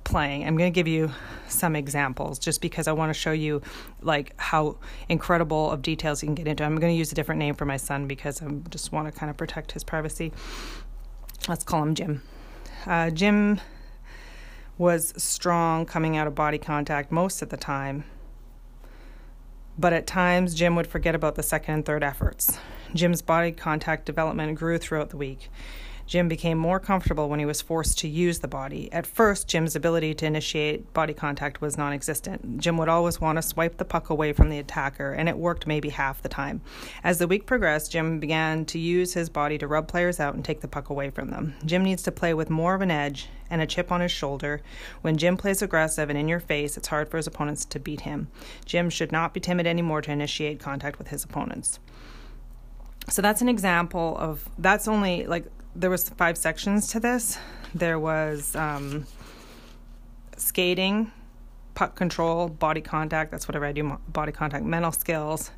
playing. 0.04 0.46
I'm 0.46 0.56
going 0.56 0.72
to 0.72 0.74
give 0.74 0.88
you 0.88 1.10
some 1.48 1.76
examples 1.76 2.38
just 2.38 2.60
because 2.60 2.88
I 2.88 2.92
want 2.92 3.10
to 3.10 3.18
show 3.18 3.32
you 3.32 3.62
like 4.00 4.32
how 4.38 4.76
incredible 5.08 5.70
of 5.70 5.82
details 5.82 6.22
you 6.22 6.28
can 6.28 6.34
get 6.34 6.46
into. 6.46 6.64
I'm 6.64 6.78
going 6.78 6.92
to 6.92 6.98
use 6.98 7.12
a 7.12 7.14
different 7.14 7.40
name 7.40 7.54
for 7.54 7.64
my 7.66 7.76
son 7.76 8.06
because 8.06 8.42
I 8.42 8.48
just 8.70 8.92
want 8.92 9.12
to 9.12 9.18
kind 9.18 9.28
of 9.28 9.36
protect 9.36 9.72
his 9.72 9.84
privacy. 9.84 10.32
Let's 11.48 11.64
call 11.64 11.82
him 11.82 11.94
Jim. 11.94 12.22
Uh, 12.86 13.10
Jim 13.10 13.60
was 14.78 15.12
strong 15.16 15.84
coming 15.84 16.16
out 16.16 16.26
of 16.26 16.34
body 16.34 16.58
contact 16.58 17.12
most 17.12 17.42
of 17.42 17.50
the 17.50 17.56
time, 17.56 18.04
but 19.78 19.92
at 19.92 20.06
times 20.06 20.54
Jim 20.54 20.74
would 20.76 20.86
forget 20.86 21.14
about 21.14 21.34
the 21.34 21.42
second 21.42 21.74
and 21.74 21.84
third 21.84 22.02
efforts. 22.02 22.58
Jim's 22.94 23.22
body 23.22 23.52
contact 23.52 24.04
development 24.04 24.58
grew 24.58 24.78
throughout 24.78 25.10
the 25.10 25.16
week. 25.16 25.48
Jim 26.06 26.28
became 26.28 26.58
more 26.58 26.80
comfortable 26.80 27.28
when 27.28 27.38
he 27.38 27.46
was 27.46 27.62
forced 27.62 27.98
to 27.98 28.08
use 28.08 28.40
the 28.40 28.48
body. 28.48 28.92
At 28.92 29.06
first, 29.06 29.48
Jim's 29.48 29.74
ability 29.74 30.14
to 30.16 30.26
initiate 30.26 30.92
body 30.92 31.14
contact 31.14 31.60
was 31.60 31.78
non 31.78 31.94
existent. 31.94 32.58
Jim 32.58 32.76
would 32.76 32.90
always 32.90 33.20
want 33.20 33.36
to 33.36 33.42
swipe 33.42 33.78
the 33.78 33.84
puck 33.84 34.10
away 34.10 34.32
from 34.32 34.50
the 34.50 34.58
attacker, 34.58 35.12
and 35.12 35.28
it 35.28 35.38
worked 35.38 35.66
maybe 35.66 35.88
half 35.88 36.20
the 36.20 36.28
time. 36.28 36.60
As 37.02 37.18
the 37.18 37.26
week 37.26 37.46
progressed, 37.46 37.92
Jim 37.92 38.20
began 38.20 38.66
to 38.66 38.78
use 38.78 39.14
his 39.14 39.30
body 39.30 39.56
to 39.58 39.66
rub 39.66 39.88
players 39.88 40.20
out 40.20 40.34
and 40.34 40.44
take 40.44 40.60
the 40.60 40.68
puck 40.68 40.90
away 40.90 41.08
from 41.08 41.30
them. 41.30 41.54
Jim 41.64 41.82
needs 41.82 42.02
to 42.02 42.12
play 42.12 42.34
with 42.34 42.50
more 42.50 42.74
of 42.74 42.82
an 42.82 42.90
edge 42.90 43.28
and 43.48 43.62
a 43.62 43.66
chip 43.66 43.90
on 43.90 44.02
his 44.02 44.12
shoulder. 44.12 44.60
When 45.00 45.16
Jim 45.16 45.36
plays 45.36 45.62
aggressive 45.62 46.10
and 46.10 46.18
in 46.18 46.28
your 46.28 46.40
face, 46.40 46.76
it's 46.76 46.88
hard 46.88 47.08
for 47.08 47.16
his 47.16 47.26
opponents 47.26 47.64
to 47.66 47.80
beat 47.80 48.02
him. 48.02 48.28
Jim 48.66 48.90
should 48.90 49.12
not 49.12 49.32
be 49.32 49.40
timid 49.40 49.66
anymore 49.66 50.02
to 50.02 50.12
initiate 50.12 50.60
contact 50.60 50.98
with 50.98 51.08
his 51.08 51.24
opponents 51.24 51.78
so 53.08 53.22
that's 53.22 53.42
an 53.42 53.48
example 53.48 54.16
of 54.18 54.48
that's 54.58 54.88
only 54.88 55.26
like 55.26 55.46
there 55.74 55.90
was 55.90 56.08
five 56.08 56.36
sections 56.36 56.88
to 56.88 57.00
this. 57.00 57.38
There 57.74 57.98
was 57.98 58.54
um, 58.56 59.06
skating 60.36 61.10
puck 61.74 61.94
control 61.94 62.48
body 62.48 62.82
contact 62.82 63.30
that's 63.30 63.48
what 63.48 63.56
i 63.56 63.72
do 63.72 63.98
body 64.06 64.30
contact 64.30 64.62
mental 64.62 64.92
skills 64.92 65.50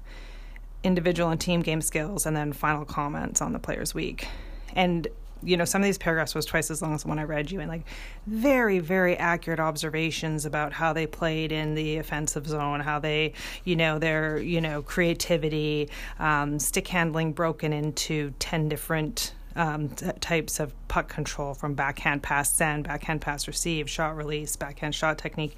individual 0.85 1.31
and 1.31 1.41
team 1.41 1.61
game 1.61 1.81
skills 1.81 2.27
and 2.27 2.37
then 2.37 2.53
final 2.53 2.85
comments 2.85 3.41
on 3.41 3.53
the 3.53 3.59
player's 3.59 3.95
week. 3.95 4.29
And 4.75 5.09
you 5.45 5.57
know, 5.57 5.65
some 5.65 5.83
of 5.83 5.87
these 5.87 5.99
paragraphs 5.99 6.35
was 6.35 6.47
twice 6.47 6.71
as 6.71 6.83
long 6.83 6.95
as 6.95 7.03
the 7.03 7.09
one 7.09 7.19
I 7.19 7.25
read 7.25 7.51
you, 7.51 7.61
and 7.61 7.69
like 7.69 7.87
very, 8.27 8.79
very 8.79 9.17
accurate 9.17 9.61
observations 9.61 10.45
about 10.45 10.73
how 10.73 10.93
they 10.93 11.07
played 11.07 11.53
in 11.53 11.75
the 11.75 11.99
offensive 11.99 12.47
zone, 12.47 12.81
how 12.81 12.99
they, 12.99 13.33
you 13.65 13.77
know, 13.77 13.99
their, 13.99 14.39
you 14.39 14.61
know, 14.61 14.83
creativity, 14.83 15.89
um, 16.19 16.59
stick 16.59 16.89
handling 16.89 17.33
broken 17.33 17.73
into 17.73 18.33
10 18.39 18.69
different 18.69 19.33
um, 19.57 19.89
t- 19.89 20.07
types 20.21 20.61
of 20.61 20.73
puck 20.89 21.09
control 21.09 21.55
from 21.55 21.75
backhand 21.75 22.23
pass 22.23 22.53
send, 22.53 22.85
backhand 22.85 23.21
pass 23.21 23.47
receive, 23.47 23.89
shot 23.89 24.17
release, 24.17 24.57
backhand 24.57 24.95
shot 24.95 25.19
technique. 25.19 25.57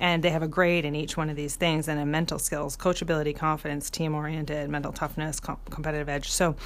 And 0.00 0.22
they 0.22 0.30
have 0.30 0.42
a 0.42 0.48
grade 0.48 0.84
in 0.84 0.94
each 0.94 1.16
one 1.16 1.30
of 1.30 1.36
these 1.36 1.56
things 1.56 1.88
and 1.88 2.00
a 2.00 2.06
mental 2.06 2.38
skills, 2.38 2.76
coachability, 2.76 3.34
confidence, 3.34 3.90
team 3.90 4.14
oriented, 4.14 4.68
mental 4.68 4.92
toughness, 4.92 5.40
com- 5.40 5.58
competitive 5.70 6.08
edge. 6.08 6.30
So, 6.30 6.56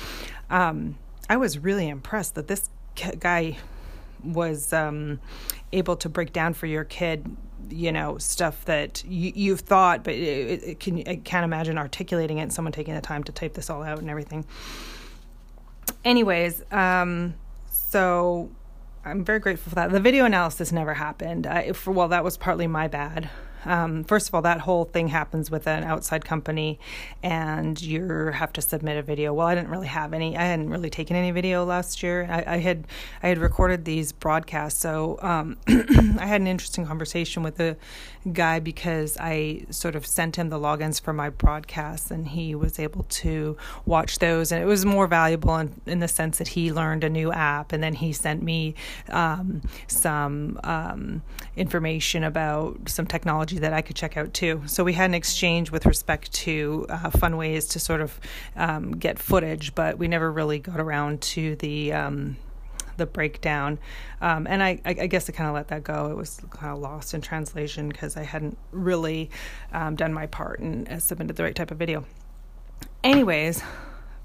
um, 0.49 0.97
I 1.31 1.37
was 1.37 1.61
really 1.61 1.89
impressed 1.89 2.35
that 2.35 2.49
this 2.49 2.69
guy 3.21 3.57
was 4.25 4.73
um, 4.73 5.21
able 5.73 5.95
to 5.97 6.09
break 6.09 6.33
down 6.33 6.55
for 6.55 6.67
your 6.67 6.85
kid 6.85 7.25
you 7.71 7.93
know 7.93 8.19
stuff 8.19 8.65
that 8.65 9.05
you, 9.05 9.33
you've 9.35 9.61
thought 9.61 10.03
but 10.03 10.15
it, 10.15 10.63
it 10.65 10.81
can 10.81 10.99
I 11.07 11.17
can't 11.17 11.45
imagine 11.45 11.79
articulating 11.79 12.39
it 12.39 12.43
and 12.43 12.53
someone 12.53 12.73
taking 12.73 12.95
the 12.95 13.01
time 13.01 13.23
to 13.25 13.33
type 13.33 13.55
this 13.55 13.71
all 13.71 13.85
out 13.85 14.01
and 14.01 14.11
everything. 14.11 14.45
Anyways 16.05 16.65
um, 16.73 17.35
so 17.71 18.51
i'm 19.05 19.25
very 19.25 19.39
grateful 19.39 19.71
for 19.71 19.77
that. 19.77 19.93
The 19.93 20.01
video 20.01 20.25
analysis 20.25 20.73
never 20.73 20.95
happened. 20.95 21.47
I, 21.47 21.73
for 21.73 21.93
well 21.93 22.09
that 22.09 22.25
was 22.25 22.37
partly 22.37 22.67
my 22.67 22.89
bad 22.89 23.31
um, 23.65 24.05
first 24.05 24.29
of 24.29 24.35
all, 24.35 24.43
that 24.43 24.61
whole 24.61 24.85
thing 24.85 25.09
happens 25.09 25.51
with 25.51 25.67
an 25.67 25.85
outside 25.85 26.25
company, 26.25 26.79
and 27.23 27.81
you 27.81 28.27
have 28.33 28.53
to 28.55 28.63
submit 28.63 28.97
a 28.97 29.03
video. 29.03 29.35
Well, 29.35 29.47
I 29.47 29.55
didn't 29.55 29.71
really 29.71 29.87
have 29.89 30.13
any. 30.13 30.37
I 30.37 30.43
hadn't 30.43 30.71
really 30.71 30.91
taken 30.91 31.17
any 31.17 31.31
video 31.31 31.65
last 31.65 32.03
year. 32.03 32.27
I, 32.31 32.55
I 32.55 32.57
had 32.59 32.87
I 33.23 33.29
had 33.29 33.39
recorded 33.39 33.85
these 33.85 34.13
broadcasts, 34.13 34.81
so 34.81 35.19
um, 35.23 35.59
I 35.69 36.27
had 36.27 36.41
an 36.41 36.47
interesting 36.47 36.87
conversation 36.87 37.43
with 37.43 37.61
a 37.61 37.77
guy 38.33 38.61
because 38.61 39.17
I 39.19 39.65
sort 39.71 39.95
of 39.95 40.07
sent 40.07 40.37
him 40.37 40.51
the 40.51 40.59
logins 40.59 41.01
for 41.01 41.13
my 41.13 41.31
broadcasts, 41.31 42.11
and 42.11 42.29
he 42.29 42.55
was 42.55 42.79
able 42.79 43.05
to 43.05 43.57
watch 43.87 44.19
those, 44.19 44.53
and 44.53 44.63
it 44.63 44.67
was 44.67 44.85
more 44.85 45.07
valuable 45.07 45.57
in, 45.57 45.81
in 45.87 46.01
the 46.01 46.09
sense 46.09 46.39
that 46.39 46.49
he 46.49 46.73
learned 46.73 47.05
a 47.05 47.11
new 47.11 47.33
app, 47.33 47.73
and 47.73 47.83
then 47.83 47.95
he 47.95 48.13
sent 48.13 48.43
me 48.43 48.75
um, 49.09 49.63
some 49.87 50.61
um, 50.65 51.23
information 51.57 52.25
about 52.25 52.89
some 52.89 53.07
technology 53.07 53.50
technology 53.51 53.61
that 53.61 53.73
I 53.73 53.83
could 53.83 53.97
check 53.97 54.17
out 54.17 54.33
too. 54.33 54.63
So 54.67 54.85
we 54.85 54.93
had 54.93 55.11
an 55.11 55.15
exchange 55.15 55.71
with 55.71 55.87
respect 55.87 56.33
to 56.45 56.87
uh, 56.89 57.11
fun 57.11 57.37
ways 57.37 57.67
to 57.69 57.81
sort 57.81 58.01
of 58.01 58.21
um, 58.57 58.93
get 58.93 59.19
footage, 59.19 59.75
but 59.75 59.99
we 59.99 60.09
never 60.09 60.31
really 60.31 60.59
got 60.59 60.81
around 60.81 61.21
to 61.35 61.57
the. 61.57 61.93
Um, 61.93 62.37
the 62.97 63.07
breakdown, 63.07 63.79
um, 64.21 64.47
and 64.47 64.63
I, 64.63 64.79
I, 64.85 65.07
guess 65.07 65.27
I 65.31 65.33
kind 65.33 65.49
of 65.49 65.55
let 65.55 65.69
that 65.69 65.83
go. 65.83 66.11
It 66.11 66.17
was 66.19 66.39
kind 66.51 66.71
of 66.71 66.81
lost 66.81 67.15
in 67.15 67.23
translation 67.23 67.89
because 67.89 68.15
I 68.15 68.25
hadn't 68.25 68.59
really 68.73 69.31
um, 69.73 69.97
done 69.97 70.13
my 70.13 70.27
part 70.27 70.61
and 70.61 70.87
uh, 70.87 70.99
submitted 70.99 71.35
the 71.35 71.43
right 71.43 71.57
type 71.57 71.71
of 71.71 71.79
video. 71.79 72.05
Anyways, 73.03 73.63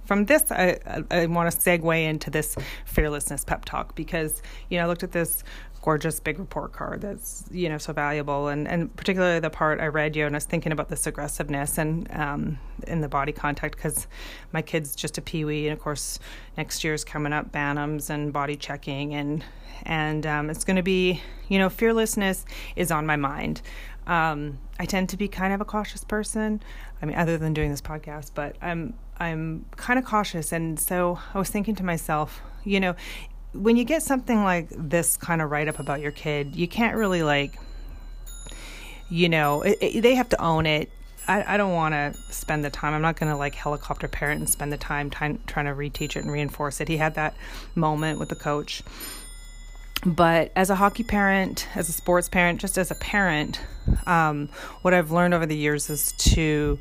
from 0.03 0.25
this, 0.25 0.51
I, 0.51 0.77
I, 0.85 1.03
I 1.21 1.25
want 1.27 1.49
to 1.49 1.57
segue 1.57 2.03
into 2.03 2.29
this 2.29 2.57
fearlessness 2.83 3.45
pep 3.45 3.63
talk 3.63 3.95
because, 3.95 4.41
you 4.69 4.77
know, 4.77 4.83
I 4.83 4.87
looked 4.87 5.03
at 5.03 5.13
this 5.13 5.45
gorgeous 5.85 6.19
big 6.19 6.39
report 6.39 6.73
card 6.73 6.99
that's 6.99 7.45
you 7.51 7.69
know 7.69 7.77
so 7.77 7.93
valuable 7.93 8.47
and 8.47 8.67
and 8.67 8.93
particularly 8.95 9.39
the 9.39 9.51
part 9.51 9.79
I 9.79 9.85
read 9.85 10.15
you 10.15 10.25
and 10.25 10.35
I 10.35 10.37
was 10.37 10.45
thinking 10.45 10.71
about 10.71 10.89
this 10.89 11.05
aggressiveness 11.05 11.77
and 11.77 12.09
um, 12.11 12.57
in 12.87 13.01
the 13.01 13.07
body 13.07 13.31
contact 13.31 13.75
because 13.75 14.07
my 14.51 14.63
kid's 14.63 14.95
just 14.95 15.19
a 15.19 15.21
peewee 15.21 15.67
and 15.67 15.73
of 15.73 15.79
course 15.79 16.17
next 16.57 16.83
year's 16.83 17.03
coming 17.03 17.33
up 17.33 17.51
Bantams 17.51 18.09
and 18.09 18.33
body 18.33 18.55
checking 18.55 19.13
and 19.13 19.45
and 19.83 20.25
um, 20.25 20.49
it's 20.49 20.63
going 20.63 20.75
to 20.75 20.83
be 20.83 21.21
you 21.49 21.59
know 21.59 21.69
fearlessness 21.69 22.45
is 22.75 22.89
on 22.91 23.05
my 23.05 23.15
mind. 23.15 23.61
Um, 24.07 24.59
I 24.79 24.85
tend 24.85 25.09
to 25.09 25.17
be 25.17 25.27
kind 25.27 25.53
of 25.53 25.61
a 25.61 25.65
cautious 25.65 26.03
person. 26.03 26.61
I 27.01 27.05
mean, 27.05 27.15
other 27.15 27.37
than 27.37 27.53
doing 27.53 27.71
this 27.71 27.81
podcast, 27.81 28.31
but 28.33 28.55
I'm 28.61 28.93
I'm 29.17 29.65
kind 29.75 29.99
of 29.99 30.05
cautious, 30.05 30.51
and 30.51 30.79
so 30.79 31.19
I 31.33 31.39
was 31.39 31.49
thinking 31.49 31.75
to 31.75 31.83
myself, 31.83 32.41
you 32.63 32.79
know, 32.79 32.95
when 33.55 33.77
you 33.77 33.85
get 33.85 34.03
something 34.03 34.43
like 34.43 34.67
this 34.69 35.17
kind 35.17 35.41
of 35.41 35.49
write 35.49 35.67
up 35.67 35.79
about 35.79 36.01
your 36.01 36.11
kid, 36.11 36.55
you 36.55 36.67
can't 36.67 36.95
really 36.95 37.23
like, 37.23 37.57
you 39.09 39.29
know, 39.29 39.61
it, 39.61 39.77
it, 39.81 40.01
they 40.01 40.15
have 40.15 40.29
to 40.29 40.41
own 40.41 40.65
it. 40.65 40.89
I, 41.27 41.55
I 41.55 41.57
don't 41.57 41.73
want 41.73 41.93
to 41.93 42.13
spend 42.31 42.63
the 42.63 42.69
time. 42.69 42.93
I'm 42.93 43.01
not 43.01 43.19
going 43.19 43.31
to 43.31 43.37
like 43.37 43.55
helicopter 43.55 44.07
parent 44.07 44.39
and 44.39 44.49
spend 44.49 44.71
the 44.71 44.77
time 44.77 45.09
trying 45.09 45.37
to 45.37 45.71
reteach 45.71 46.15
it 46.15 46.17
and 46.17 46.31
reinforce 46.31 46.81
it. 46.81 46.87
He 46.87 46.97
had 46.97 47.15
that 47.15 47.35
moment 47.73 48.19
with 48.19 48.29
the 48.29 48.35
coach. 48.35 48.83
But 50.05 50.51
as 50.55 50.69
a 50.69 50.75
hockey 50.75 51.03
parent, 51.03 51.67
as 51.75 51.89
a 51.89 51.91
sports 51.91 52.29
parent, 52.29 52.61
just 52.61 52.77
as 52.77 52.91
a 52.91 52.95
parent, 52.95 53.59
um, 54.05 54.49
what 54.83 54.93
I've 54.93 55.11
learned 55.11 55.33
over 55.33 55.45
the 55.45 55.57
years 55.57 55.89
is 55.89 56.11
to. 56.11 56.77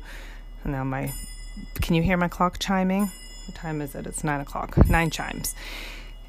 Now 0.63 0.83
my, 0.83 1.11
can 1.81 1.95
you 1.95 2.03
hear 2.03 2.17
my 2.17 2.27
clock 2.27 2.57
chiming? 2.59 3.11
What 3.47 3.55
time 3.55 3.81
is 3.81 3.95
it? 3.95 4.05
It's 4.05 4.23
nine 4.23 4.41
o'clock. 4.41 4.77
Nine 4.89 5.09
chimes 5.09 5.55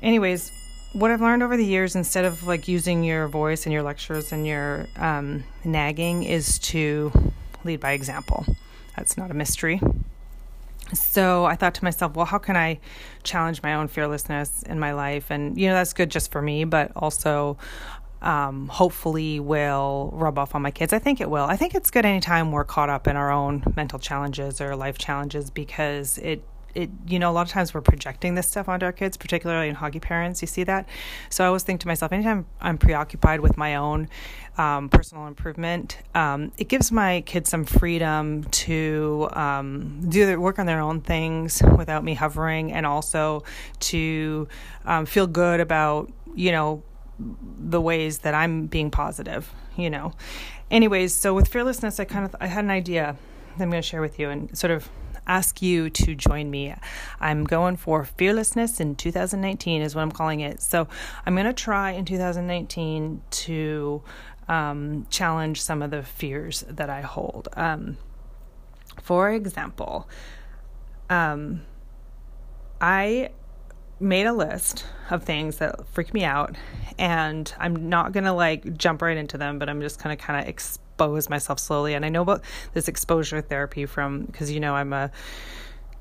anyways, 0.03 0.53
what 0.93 1.11
I've 1.11 1.21
learned 1.21 1.43
over 1.43 1.57
the 1.57 1.65
years, 1.65 1.95
instead 1.95 2.25
of 2.25 2.47
like 2.47 2.69
using 2.69 3.05
your 3.05 3.29
voice 3.29 3.67
and 3.67 3.73
your 3.73 3.83
lectures 3.83 4.33
and 4.33 4.47
your 4.47 4.87
um, 4.97 5.45
nagging, 5.65 6.23
is 6.23 6.59
to 6.61 7.12
lead 7.65 7.81
by 7.81 7.93
example. 7.93 8.47
That's 8.97 9.17
not 9.19 9.31
a 9.31 9.35
mystery. 9.35 9.81
So 10.95 11.45
I 11.45 11.57
thought 11.57 11.75
to 11.75 11.85
myself, 11.85 12.15
well, 12.15 12.26
how 12.26 12.38
can 12.38 12.57
I 12.57 12.79
challenge 13.25 13.62
my 13.62 13.75
own 13.75 13.88
fearlessness 13.88 14.62
in 14.62 14.79
my 14.79 14.93
life? 14.93 15.31
And, 15.31 15.59
you 15.59 15.69
know, 15.69 15.75
that's 15.75 15.93
good 15.93 16.11
just 16.11 16.31
for 16.31 16.41
me, 16.41 16.65
but 16.65 16.93
also 16.95 17.59
um, 18.23 18.69
hopefully 18.69 19.41
will 19.41 20.11
rub 20.15 20.38
off 20.38 20.55
on 20.55 20.62
my 20.62 20.71
kids. 20.71 20.93
I 20.93 20.99
think 20.99 21.21
it 21.21 21.29
will. 21.29 21.45
I 21.45 21.57
think 21.57 21.75
it's 21.75 21.91
good 21.91 22.07
anytime 22.07 22.53
we're 22.53 22.65
caught 22.65 22.88
up 22.88 23.07
in 23.07 23.17
our 23.17 23.31
own 23.31 23.65
mental 23.76 23.99
challenges 23.99 24.61
or 24.61 24.76
life 24.76 24.97
challenges 24.97 25.50
because 25.50 26.19
it 26.19 26.43
it 26.76 26.90
you 27.09 27.18
know 27.18 27.30
a 27.30 27.33
lot 27.33 27.47
of 27.47 27.49
times 27.49 27.73
we're 27.73 27.80
projecting 27.80 28.35
this 28.35 28.47
stuff 28.47 28.68
onto 28.68 28.85
our 28.85 28.92
kids 28.92 29.16
particularly 29.16 29.68
in 29.68 29.75
hockey 29.75 29.99
parents 29.99 30.42
you 30.42 30.47
see 30.47 30.62
that. 30.64 30.88
So 31.30 31.42
i 31.42 31.47
always 31.47 31.62
think 31.62 31.80
to 31.80 31.87
myself 31.87 32.12
anytime 32.12 32.47
i'm 32.61 32.78
preoccupied 32.78 33.40
with 33.40 33.56
my 33.56 33.76
own 33.76 34.09
um, 34.59 34.88
personal 34.88 35.26
improvement 35.26 35.99
um, 36.14 36.52
it 36.59 36.68
gives 36.68 36.92
my 36.92 37.23
kids 37.23 37.50
some 37.50 37.64
freedom 37.64 38.45
to 38.45 39.28
um, 39.33 40.00
do 40.09 40.26
their 40.26 40.40
work 40.40 40.59
on 40.59 40.66
their 40.66 40.80
own 40.80 41.00
things 41.00 41.62
without 41.76 42.04
me 42.04 42.14
hovering 42.14 42.73
and 42.73 42.87
also 42.87 43.42
to 43.80 44.47
um, 44.85 45.06
feel 45.06 45.26
good 45.26 45.61
about 45.61 46.12
you 46.35 46.52
know 46.52 46.83
the 47.18 47.80
ways 47.80 48.18
that 48.18 48.35
i'm 48.35 48.66
being 48.66 48.90
positive 48.90 49.52
you 49.76 49.90
know. 49.90 50.12
Anyways 50.71 51.14
so 51.14 51.35
with 51.35 51.49
fearlessness 51.49 52.00
i 52.00 52.04
kind 52.04 52.25
of 52.25 52.35
i 52.40 52.47
had 52.47 52.64
an 52.64 52.71
idea 52.71 53.16
that 53.56 53.62
i'm 53.62 53.71
going 53.71 53.83
to 53.83 53.88
share 53.88 54.00
with 54.00 54.18
you 54.18 54.30
and 54.30 54.56
sort 54.56 54.71
of 54.71 54.88
ask 55.26 55.62
you 55.62 55.90
to 55.90 56.14
join 56.14 56.50
me. 56.50 56.75
I'm 57.21 57.45
going 57.45 57.76
for 57.76 58.04
fearlessness 58.04 58.80
in 58.80 58.97
2019 58.97 59.83
is 59.83 59.95
what 59.95 60.02
I'm 60.02 60.12
calling 60.12 60.40
it. 60.40 60.61
So 60.62 60.88
I'm 61.25 61.35
going 61.35 61.47
to 61.47 61.52
try 61.52 61.92
in 61.92 62.04
2019 62.04 63.23
to 63.30 64.02
um, 64.49 65.06
challenge 65.11 65.62
some 65.62 65.83
of 65.83 65.90
the 65.90 66.02
fears 66.02 66.64
that 66.68 66.90
I 66.90 67.00
hold. 67.00 67.49
Um, 67.54 67.99
for 69.02 69.30
example, 69.30 70.09
um, 71.11 71.62
I 72.80 73.30
made 73.99 74.26
a 74.26 74.33
list 74.33 74.85
of 75.11 75.23
things 75.25 75.56
that 75.56 75.87
freak 75.88 76.12
me 76.12 76.23
out 76.23 76.54
and 76.99 77.54
i'm 77.59 77.88
not 77.88 78.12
gonna 78.12 78.35
like 78.35 78.76
jump 78.76 79.00
right 79.00 79.16
into 79.16 79.38
them 79.38 79.59
but 79.59 79.71
i'm 79.71 79.80
just 79.80 80.02
gonna 80.02 80.16
kind 80.16 80.38
of 80.38 80.47
expose 80.97 81.29
myself 81.29 81.59
slowly. 81.59 81.93
And 81.93 82.07
i 82.07 82.09
know 82.09 82.23
about 82.23 82.43
this 82.73 82.88
exposure 82.88 83.43
therapy 83.43 83.85
from 83.85 84.25
because 84.25 84.50
you 84.50 84.61
know 84.61 84.75
i'm 84.75 84.95
a 84.95 85.11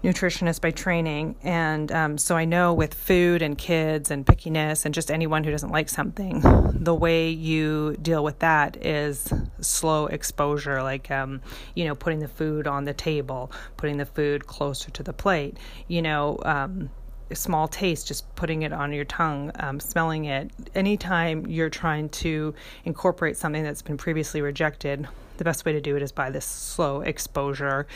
nutritionist 0.03 0.61
by 0.61 0.69
training. 0.69 1.35
And 1.43 1.91
um, 1.91 2.17
so 2.17 2.37
i 2.37 2.45
know 2.45 2.73
with 2.73 2.93
food 2.93 3.41
and 3.41 3.57
kids 3.57 4.09
and 4.09 4.25
pickiness 4.25 4.85
and 4.85 4.93
just 4.93 5.11
anyone 5.11 5.43
who 5.43 5.51
doesn't 5.51 5.71
like 5.71 5.89
something 5.89 6.41
the 6.73 6.95
way 6.95 7.29
you 7.29 7.97
deal 8.01 8.23
with 8.23 8.39
that 8.39 8.85
is 8.85 9.33
slow 9.59 10.07
exposure. 10.07 10.81
Like 10.81 11.11
um, 11.11 11.41
you 11.73 11.83
know 11.83 11.95
putting 11.95 12.19
the 12.19 12.29
food 12.29 12.65
on 12.65 12.85
the 12.85 12.93
table 12.93 13.51
putting 13.75 13.97
the 13.97 14.05
food 14.05 14.47
closer 14.47 14.91
to 14.91 15.03
the 15.03 15.13
plate 15.13 15.57
you 15.89 16.01
know 16.01 16.39
um, 16.45 16.89
small 17.33 17.67
taste, 17.67 18.07
just 18.07 18.33
putting 18.35 18.61
it 18.61 18.71
on 18.71 18.93
your 18.93 19.05
tongue, 19.05 19.51
um, 19.59 19.79
smelling 19.79 20.25
it. 20.25 20.51
Anytime 20.75 21.45
you're 21.47 21.69
trying 21.69 22.09
to 22.09 22.53
incorporate 22.83 23.37
something 23.37 23.63
that's 23.63 23.81
been 23.81 23.97
previously 23.97 24.41
rejected, 24.41 25.07
the 25.37 25.43
best 25.43 25.65
way 25.65 25.73
to 25.73 25.81
do 25.81 25.95
it 25.95 26.01
is 26.01 26.11
by 26.11 26.29
this 26.29 26.45
slow 26.45 27.01
exposure. 27.01 27.87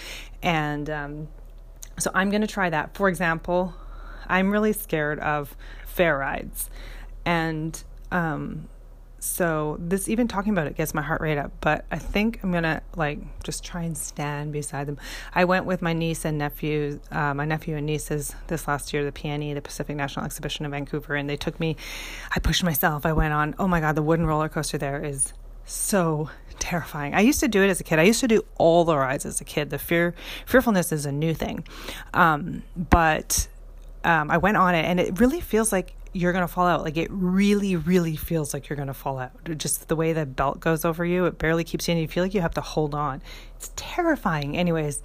And 0.42 0.90
um, 0.90 1.28
so 1.98 2.12
I'm 2.14 2.30
going 2.30 2.42
to 2.42 2.48
try 2.48 2.70
that. 2.70 2.96
For 2.96 3.08
example, 3.08 3.74
I'm 4.28 4.50
really 4.50 4.74
scared 4.74 5.20
of 5.20 5.56
fair 5.86 6.18
rides. 6.18 6.70
And 7.26 7.82
um, 8.12 8.68
so 9.20 9.78
this 9.80 10.08
even 10.08 10.28
talking 10.28 10.52
about 10.52 10.68
it 10.68 10.76
gets 10.76 10.94
my 10.94 11.02
heart 11.02 11.22
rate 11.22 11.38
up 11.38 11.52
but 11.62 11.86
i 11.92 11.98
think 11.98 12.40
i'm 12.44 12.52
gonna 12.52 12.82
like 12.96 13.20
just 13.44 13.64
try 13.64 13.84
and 13.84 13.98
stand 13.98 14.52
beside 14.52 14.88
them. 14.88 14.98
I 15.34 15.46
went 15.46 15.66
with 15.66 15.82
my 15.82 15.94
niece 15.94 16.26
and 16.26 16.38
nephew 16.38 17.00
uh, 17.12 17.34
my 17.34 17.46
nephew 17.46 17.76
and 17.76 17.86
nieces 17.86 18.36
this 18.48 18.68
last 18.68 18.94
year 18.94 19.04
the 19.04 19.12
PNE 19.12 19.54
the 19.56 19.62
pacific 19.62 19.96
national 19.96 20.26
exhibition 20.26 20.66
in 20.66 20.72
vancouver 20.72 21.16
and 21.16 21.30
they 21.30 21.38
took 21.38 21.60
me 21.60 21.76
i 22.36 22.40
pushed 22.40 22.64
myself. 22.64 23.06
I 23.06 23.14
went 23.14 23.34
on 23.34 23.56
oh 23.60 23.68
my 23.68 23.80
god 23.80 23.96
the 23.96 24.04
wooden 24.04 24.26
roller 24.26 24.50
coaster 24.50 24.78
there 24.78 25.04
is 25.04 25.34
so 25.66 26.30
terrifying. 26.60 27.14
I 27.14 27.22
used 27.22 27.40
to 27.40 27.48
do 27.48 27.64
it 27.64 27.70
as 27.70 27.80
a 27.80 27.84
kid. 27.84 28.00
I 28.00 28.04
used 28.04 28.20
to 28.22 28.28
do 28.28 28.44
all 28.58 28.84
the 28.84 28.98
rides 28.98 29.26
as 29.26 29.40
a 29.42 29.44
kid. 29.44 29.70
The 29.70 29.80
fear 29.80 30.14
fearfulness 30.46 30.92
is 30.92 31.06
a 31.06 31.12
new 31.12 31.34
thing. 31.34 31.66
Um, 32.14 32.64
but 32.76 33.48
um, 34.04 34.30
I 34.32 34.38
went 34.38 34.58
on 34.58 34.76
it, 34.76 34.86
and 34.86 35.00
it 35.00 35.20
really 35.20 35.42
feels 35.42 35.72
like 35.72 35.94
you're 36.14 36.32
going 36.32 36.44
to 36.44 36.48
fall 36.48 36.66
out. 36.66 36.84
Like 36.84 36.98
it 36.98 37.10
really, 37.12 37.76
really 37.76 38.16
feels 38.16 38.54
like 38.54 38.70
you're 38.70 38.78
going 38.78 38.88
to 38.88 38.94
fall 38.94 39.20
out. 39.20 39.32
Just 39.58 39.88
the 39.88 39.96
way 39.96 40.14
the 40.14 40.26
belt 40.26 40.60
goes 40.60 40.86
over 40.86 41.06
you, 41.06 41.26
it 41.26 41.38
barely 41.38 41.64
keeps 41.64 41.88
you 41.88 41.94
in. 41.94 41.98
You 42.00 42.08
feel 42.08 42.24
like 42.24 42.34
you 42.34 42.42
have 42.42 42.54
to 42.56 42.62
hold 42.62 42.96
on. 42.96 43.22
It's 43.56 43.72
terrifying. 43.76 44.58
Anyways, 44.58 45.02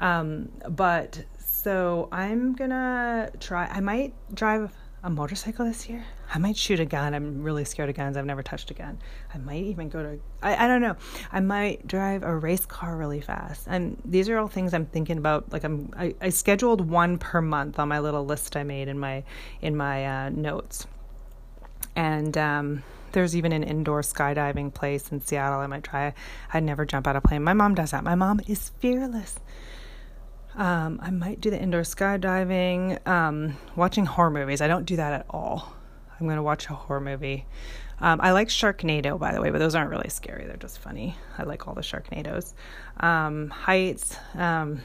um, 0.00 0.50
but 0.68 1.24
so 1.38 2.08
I'm 2.12 2.54
going 2.54 2.70
to 2.70 3.32
try, 3.40 3.66
I 3.66 3.80
might 3.80 4.14
drive 4.34 4.72
a 5.02 5.10
motorcycle 5.10 5.66
this 5.66 5.88
year. 5.88 6.04
I 6.32 6.38
might 6.38 6.56
shoot 6.56 6.80
a 6.80 6.84
gun. 6.84 7.14
I'm 7.14 7.42
really 7.42 7.64
scared 7.64 7.88
of 7.88 7.96
guns. 7.96 8.16
I've 8.16 8.26
never 8.26 8.42
touched 8.42 8.70
a 8.70 8.74
gun. 8.74 8.98
I 9.32 9.38
might 9.38 9.64
even 9.64 9.88
go 9.88 10.02
to 10.02 10.20
I, 10.42 10.64
I 10.64 10.68
don't 10.68 10.80
know. 10.80 10.96
I 11.32 11.40
might 11.40 11.86
drive 11.86 12.22
a 12.22 12.36
race 12.36 12.66
car 12.66 12.96
really 12.96 13.20
fast. 13.20 13.66
And 13.68 14.00
these 14.04 14.28
are 14.28 14.38
all 14.38 14.48
things 14.48 14.74
I'm 14.74 14.86
thinking 14.86 15.18
about. 15.18 15.52
Like 15.52 15.64
I'm 15.64 15.92
I, 15.96 16.14
I 16.20 16.28
scheduled 16.30 16.88
one 16.88 17.18
per 17.18 17.40
month 17.40 17.78
on 17.78 17.88
my 17.88 18.00
little 18.00 18.24
list 18.24 18.56
I 18.56 18.64
made 18.64 18.88
in 18.88 18.98
my 18.98 19.24
in 19.60 19.76
my 19.76 20.06
uh, 20.06 20.28
notes. 20.30 20.86
And 21.94 22.36
um, 22.36 22.82
there's 23.12 23.36
even 23.36 23.52
an 23.52 23.62
indoor 23.62 24.02
skydiving 24.02 24.74
place 24.74 25.10
in 25.10 25.20
Seattle. 25.20 25.60
I 25.60 25.66
might 25.66 25.84
try. 25.84 26.12
I'd 26.52 26.64
never 26.64 26.84
jump 26.84 27.06
out 27.06 27.16
of 27.16 27.24
a 27.24 27.28
plane. 27.28 27.42
My 27.42 27.54
mom 27.54 27.74
does 27.74 27.92
that. 27.92 28.04
My 28.04 28.14
mom 28.14 28.40
is 28.46 28.72
fearless. 28.80 29.38
Um, 30.56 30.98
I 31.02 31.10
might 31.10 31.40
do 31.40 31.50
the 31.50 31.60
indoor 31.60 31.82
skydiving, 31.82 33.06
um, 33.06 33.58
watching 33.74 34.06
horror 34.06 34.30
movies. 34.30 34.60
I 34.62 34.68
don't 34.68 34.86
do 34.86 34.96
that 34.96 35.12
at 35.12 35.26
all. 35.28 35.75
I'm 36.18 36.26
going 36.26 36.36
to 36.36 36.42
watch 36.42 36.68
a 36.68 36.74
horror 36.74 37.00
movie. 37.00 37.46
Um, 38.00 38.20
I 38.22 38.32
like 38.32 38.48
Sharknado, 38.48 39.18
by 39.18 39.32
the 39.32 39.40
way, 39.40 39.50
but 39.50 39.58
those 39.58 39.74
aren't 39.74 39.90
really 39.90 40.10
scary. 40.10 40.46
They're 40.46 40.56
just 40.56 40.78
funny. 40.78 41.16
I 41.38 41.44
like 41.44 41.66
all 41.66 41.74
the 41.74 41.82
Sharknados. 41.82 42.54
Um, 42.98 43.48
heights. 43.48 44.16
Um, 44.34 44.82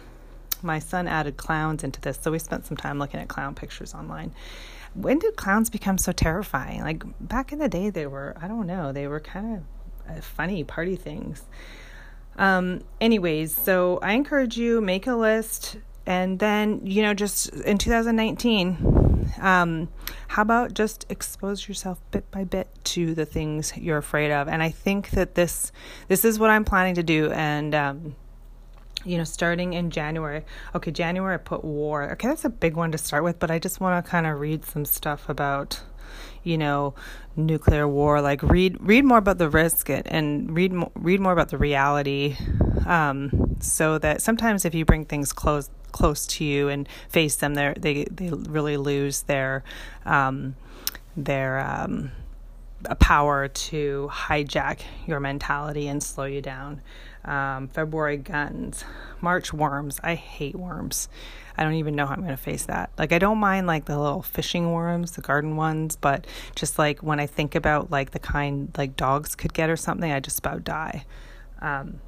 my 0.64 0.80
son 0.80 1.08
added 1.08 1.38
clowns 1.38 1.84
into 1.84 2.00
this, 2.00 2.20
so 2.22 2.32
we 2.32 2.40
spent 2.40 2.66
some 2.66 2.78
time 2.78 3.00
looking 3.00 3.20
at 3.20 3.28
clown 3.28 3.56
pictures 3.56 3.94
online. 3.94 4.34
When 4.94 5.20
did 5.20 5.36
clowns 5.36 5.70
become 5.70 5.98
so 5.98 6.12
terrifying? 6.12 6.82
Like 6.82 7.04
back 7.20 7.52
in 7.52 7.60
the 7.60 7.70
day, 7.70 7.90
they 7.90 8.08
were, 8.08 8.36
I 8.42 8.48
don't 8.48 8.68
know, 8.68 8.92
they 8.92 9.08
were 9.08 9.20
kind 9.20 9.58
of 9.58 10.18
uh, 10.18 10.22
funny 10.22 10.64
party 10.64 10.96
things. 10.96 11.44
Um, 12.38 12.82
anyways, 13.00 13.56
so 13.56 14.00
I 14.02 14.14
encourage 14.14 14.58
you 14.58 14.82
make 14.82 15.08
a 15.08 15.16
list, 15.16 15.78
and 16.06 16.40
then 16.40 16.82
you 16.86 17.02
know, 17.02 17.14
just 17.14 17.50
in 17.50 17.78
2019, 17.78 19.11
um, 19.40 19.90
how 20.30 20.42
about 20.42 20.74
just 20.74 21.06
expose 21.10 21.68
yourself 21.68 22.00
bit 22.12 22.30
by 22.32 22.44
bit 22.44 22.68
to 22.86 23.14
the 23.14 23.26
things 23.26 23.76
you're 23.78 23.98
afraid 23.98 24.32
of? 24.32 24.48
And 24.48 24.62
I 24.64 24.70
think 24.70 25.12
that 25.12 25.36
this 25.36 25.72
this 26.08 26.26
is 26.26 26.40
what 26.40 26.50
I'm 26.50 26.66
planning 26.66 26.96
to 26.96 27.04
do, 27.04 27.32
and 27.32 27.76
um, 27.76 28.16
you 29.06 29.18
know, 29.18 29.24
starting 29.24 29.74
in 29.74 29.90
January. 29.90 30.44
Okay, 30.76 30.92
January 30.92 31.36
I 31.36 31.38
put 31.38 31.64
war. 31.64 32.12
Okay, 32.14 32.28
that's 32.28 32.46
a 32.46 32.50
big 32.50 32.76
one 32.76 32.92
to 32.92 32.98
start 32.98 33.24
with, 33.24 33.40
but 33.40 33.52
I 33.52 33.60
just 33.60 33.80
want 33.80 34.04
to 34.04 34.10
kind 34.10 34.28
of 34.28 34.40
read 34.40 34.66
some 34.66 34.86
stuff 34.86 35.30
about 35.30 35.82
you 36.44 36.58
know 36.58 36.94
nuclear 37.36 37.88
war 37.88 38.20
like 38.20 38.42
read 38.44 38.76
read 38.82 39.06
more 39.06 39.18
about 39.18 39.38
the 39.38 39.50
risk 39.50 39.90
and 39.90 40.54
read 40.54 40.74
read 40.96 41.20
more 41.20 41.32
about 41.32 41.50
the 41.50 41.58
reality 41.58 42.36
um, 42.86 43.56
so 43.60 43.98
that 43.98 44.22
sometimes 44.22 44.66
if 44.66 44.74
you 44.74 44.84
bring 44.84 45.06
things 45.06 45.32
close 45.32 45.70
close 45.92 46.26
to 46.26 46.44
you 46.44 46.70
and 46.70 46.88
face 47.10 47.36
them 47.36 47.54
they 47.56 47.74
they 47.78 48.04
they 48.06 48.30
really 48.30 48.78
lose 48.78 49.24
their 49.24 49.64
um, 50.06 50.56
their 51.16 51.60
um, 51.60 52.12
power 53.00 53.48
to 53.48 54.10
hijack 54.12 54.80
your 55.06 55.20
mentality 55.20 55.88
and 55.88 56.02
slow 56.02 56.26
you 56.26 56.42
down 56.42 56.82
um, 57.26 57.68
February 57.68 58.18
guns, 58.18 58.84
March 59.20 59.54
worms. 59.54 60.00
I 60.04 60.16
hate 60.16 60.56
worms. 60.56 61.08
I 61.58 61.64
don't 61.64 61.74
even 61.74 61.96
know 61.96 62.06
how 62.06 62.14
I'm 62.14 62.22
going 62.22 62.32
to 62.32 62.38
face 62.38 62.66
that. 62.66 62.92
Like, 62.98 63.12
I 63.12 63.20
don't 63.20 63.38
mind 63.38 63.68
like 63.68 63.86
the 63.86 64.00
little 64.00 64.22
fishing 64.22 64.72
worms, 64.72 65.12
the 65.12 65.22
garden 65.22 65.56
ones, 65.56 65.96
but 65.96 66.26
just 66.56 66.80
like 66.80 67.04
when 67.04 67.20
I 67.20 67.28
think 67.28 67.56
about 67.56 67.92
like 67.92 68.12
the 68.12 68.20
kind 68.20 68.72
like 68.78 68.96
dogs 68.96 69.36
could 69.36 69.54
get 69.54 69.70
or 69.70 69.76
something, 69.76 70.12
I 70.12 70.20
just 70.20 70.40
about 70.40 70.64
die. 70.64 71.06
Um, 71.62 72.00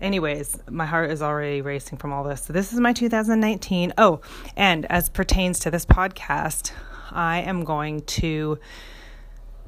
anyways, 0.00 0.58
my 0.68 0.86
heart 0.86 1.10
is 1.10 1.22
already 1.22 1.60
racing 1.60 1.98
from 1.98 2.12
all 2.12 2.24
this. 2.24 2.42
So, 2.42 2.52
this 2.52 2.72
is 2.72 2.80
my 2.80 2.92
2019. 2.92 3.92
Oh, 3.98 4.20
and 4.56 4.86
as 4.86 5.08
pertains 5.08 5.58
to 5.60 5.70
this 5.70 5.86
podcast, 5.86 6.72
I 7.10 7.40
am 7.40 7.64
going 7.64 8.02
to 8.02 8.58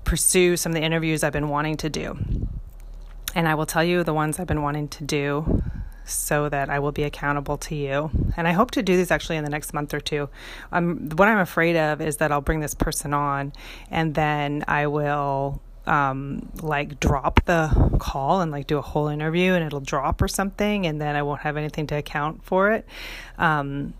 pursue 0.05 0.57
some 0.57 0.73
of 0.73 0.75
the 0.75 0.83
interviews 0.83 1.23
I've 1.23 1.33
been 1.33 1.49
wanting 1.49 1.77
to 1.79 1.91
do. 1.91 2.19
And 3.35 3.49
I 3.49 3.55
will 3.55 3.67
tell 3.67 3.85
you 3.85 4.05
the 4.05 4.15
ones 4.15 4.39
I've 4.39 4.47
been 4.47 4.63
wanting 4.63 4.89
to 4.89 5.05
do 5.05 5.63
so 6.05 6.49
that 6.49 6.69
I 6.69 6.79
will 6.79 6.93
be 6.93 7.05
accountable 7.05 7.57
to 7.59 7.75
you. 7.75 8.11
And 8.37 8.47
I 8.49 8.53
hope 8.53 8.73
to 8.73 8.83
do 8.83 8.97
these 8.97 9.11
actually 9.11 9.37
in 9.37 9.45
the 9.45 9.51
next 9.51 9.73
month 9.73 9.95
or 9.95 10.01
two. 10.01 10.29
Um, 10.71 11.09
what 11.11 11.29
I'm 11.29 11.39
afraid 11.39 11.77
of 11.77 12.01
is 12.01 12.19
that 12.19 12.33
I'll 12.33 12.41
bring 12.41 12.61
this 12.61 12.75
person 12.75 13.15
on 13.15 13.53
and 13.91 14.15
then 14.15 14.65
I 14.69 14.87
will 14.89 15.63
um, 15.87 16.51
like 16.63 17.01
drop 17.01 17.45
the 17.45 17.97
call 17.99 18.41
and 18.41 18.51
like 18.51 18.67
do 18.67 18.79
a 18.79 18.83
whole 18.83 19.09
interview 19.09 19.53
and 19.53 19.65
it'll 19.65 19.81
drop 19.81 20.23
or 20.23 20.29
something 20.29 20.87
and 20.87 21.01
then 21.01 21.17
I 21.17 21.23
won't 21.23 21.41
have 21.41 21.57
anything 21.57 21.87
to 21.89 21.97
account 21.97 22.45
for 22.45 22.73
it. 22.73 22.87
Um, 23.39 23.95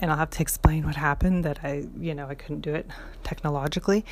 and 0.00 0.10
I'll 0.10 0.16
have 0.16 0.30
to 0.30 0.42
explain 0.42 0.84
what 0.84 0.96
happened 0.96 1.44
that 1.44 1.60
I, 1.62 1.84
you 1.98 2.14
know, 2.14 2.26
I 2.26 2.34
couldn't 2.34 2.62
do 2.62 2.74
it 2.74 2.86
technologically. 3.22 4.04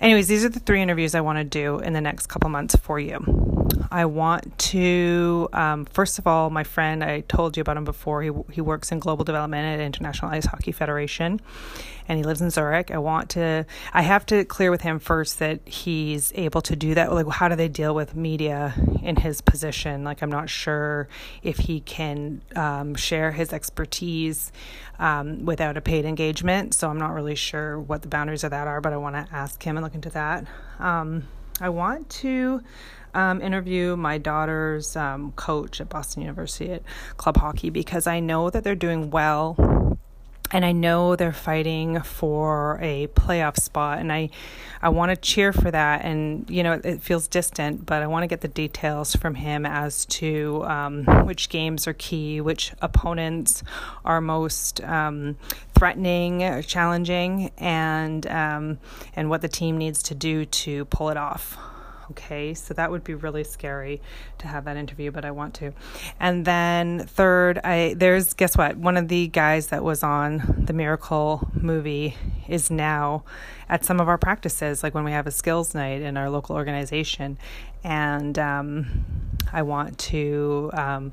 Anyways, 0.00 0.26
these 0.26 0.44
are 0.44 0.48
the 0.48 0.60
three 0.60 0.82
interviews 0.82 1.14
I 1.14 1.20
want 1.20 1.38
to 1.38 1.44
do 1.44 1.78
in 1.78 1.92
the 1.92 2.00
next 2.00 2.26
couple 2.26 2.50
months 2.50 2.74
for 2.74 2.98
you. 2.98 3.55
I 3.90 4.04
want 4.04 4.58
to, 4.58 5.48
um, 5.52 5.84
first 5.86 6.18
of 6.18 6.26
all, 6.26 6.50
my 6.50 6.64
friend, 6.64 7.02
I 7.02 7.20
told 7.20 7.56
you 7.56 7.60
about 7.60 7.76
him 7.76 7.84
before. 7.84 8.22
He, 8.22 8.30
he 8.52 8.60
works 8.60 8.92
in 8.92 8.98
global 8.98 9.24
development 9.24 9.66
at 9.66 9.84
International 9.84 10.30
Ice 10.30 10.46
Hockey 10.46 10.72
Federation 10.72 11.40
and 12.08 12.18
he 12.18 12.24
lives 12.24 12.40
in 12.40 12.50
Zurich. 12.50 12.90
I 12.90 12.98
want 12.98 13.30
to, 13.30 13.66
I 13.92 14.02
have 14.02 14.26
to 14.26 14.44
clear 14.44 14.70
with 14.70 14.82
him 14.82 14.98
first 14.98 15.38
that 15.40 15.66
he's 15.66 16.32
able 16.34 16.60
to 16.62 16.76
do 16.76 16.94
that. 16.94 17.12
Like, 17.12 17.28
how 17.28 17.48
do 17.48 17.56
they 17.56 17.68
deal 17.68 17.94
with 17.94 18.14
media 18.14 18.74
in 19.02 19.16
his 19.16 19.40
position? 19.40 20.04
Like, 20.04 20.22
I'm 20.22 20.30
not 20.30 20.48
sure 20.48 21.08
if 21.42 21.58
he 21.58 21.80
can 21.80 22.42
um, 22.54 22.94
share 22.94 23.32
his 23.32 23.52
expertise 23.52 24.52
um, 24.98 25.44
without 25.44 25.76
a 25.76 25.80
paid 25.80 26.04
engagement. 26.04 26.74
So 26.74 26.88
I'm 26.88 26.98
not 26.98 27.12
really 27.12 27.34
sure 27.34 27.78
what 27.80 28.02
the 28.02 28.08
boundaries 28.08 28.44
of 28.44 28.50
that 28.50 28.68
are, 28.68 28.80
but 28.80 28.92
I 28.92 28.96
want 28.96 29.16
to 29.16 29.34
ask 29.34 29.62
him 29.62 29.76
and 29.76 29.84
look 29.84 29.94
into 29.94 30.10
that. 30.10 30.46
Um, 30.78 31.24
I 31.60 31.70
want 31.70 32.10
to 32.10 32.62
um, 33.16 33.40
interview 33.40 33.96
my 33.96 34.18
daughter's 34.18 34.94
um, 34.94 35.32
coach 35.32 35.80
at 35.80 35.88
Boston 35.88 36.22
University 36.22 36.70
at 36.72 36.82
club 37.16 37.38
hockey 37.38 37.70
because 37.70 38.06
I 38.06 38.20
know 38.20 38.50
that 38.50 38.62
they're 38.62 38.74
doing 38.74 39.10
well 39.10 39.76
and 40.52 40.64
I 40.64 40.72
know 40.72 41.16
they're 41.16 41.32
fighting 41.32 42.00
for 42.02 42.78
a 42.80 43.08
playoff 43.08 43.56
spot, 43.58 43.98
and 43.98 44.12
I, 44.12 44.30
I 44.80 44.90
want 44.90 45.10
to 45.10 45.16
cheer 45.16 45.52
for 45.52 45.70
that. 45.70 46.04
And 46.04 46.48
you 46.48 46.62
know, 46.62 46.80
it 46.84 47.02
feels 47.02 47.26
distant, 47.26 47.84
but 47.84 48.02
I 48.02 48.06
want 48.06 48.22
to 48.22 48.26
get 48.28 48.42
the 48.42 48.48
details 48.48 49.16
from 49.16 49.34
him 49.34 49.66
as 49.66 50.06
to 50.06 50.64
um, 50.66 51.04
which 51.26 51.48
games 51.48 51.86
are 51.86 51.94
key, 51.94 52.40
which 52.40 52.72
opponents 52.80 53.62
are 54.04 54.20
most 54.20 54.80
um, 54.84 55.36
threatening, 55.76 56.62
challenging, 56.62 57.50
and 57.58 58.26
um, 58.28 58.78
and 59.14 59.28
what 59.28 59.42
the 59.42 59.48
team 59.48 59.76
needs 59.76 60.02
to 60.04 60.14
do 60.14 60.44
to 60.44 60.84
pull 60.86 61.10
it 61.10 61.16
off. 61.16 61.58
Okay, 62.10 62.54
so 62.54 62.72
that 62.74 62.90
would 62.90 63.02
be 63.02 63.14
really 63.14 63.42
scary 63.42 64.00
to 64.38 64.46
have 64.46 64.64
that 64.66 64.76
interview, 64.76 65.10
but 65.10 65.24
I 65.24 65.32
want 65.32 65.54
to. 65.54 65.72
And 66.20 66.44
then 66.44 67.00
third, 67.00 67.58
I 67.64 67.94
there's 67.96 68.32
guess 68.32 68.56
what? 68.56 68.76
One 68.76 68.96
of 68.96 69.08
the 69.08 69.26
guys 69.26 69.68
that 69.68 69.82
was 69.82 70.04
on 70.04 70.62
the 70.66 70.72
Miracle 70.72 71.48
movie 71.52 72.16
is 72.46 72.70
now 72.70 73.24
at 73.68 73.84
some 73.84 73.98
of 73.98 74.08
our 74.08 74.18
practices, 74.18 74.84
like 74.84 74.94
when 74.94 75.02
we 75.02 75.10
have 75.10 75.26
a 75.26 75.32
skills 75.32 75.74
night 75.74 76.00
in 76.00 76.16
our 76.16 76.30
local 76.30 76.54
organization, 76.54 77.38
and 77.82 78.38
um, 78.38 79.04
I 79.52 79.62
want 79.62 79.98
to. 79.98 80.70
Um, 80.74 81.12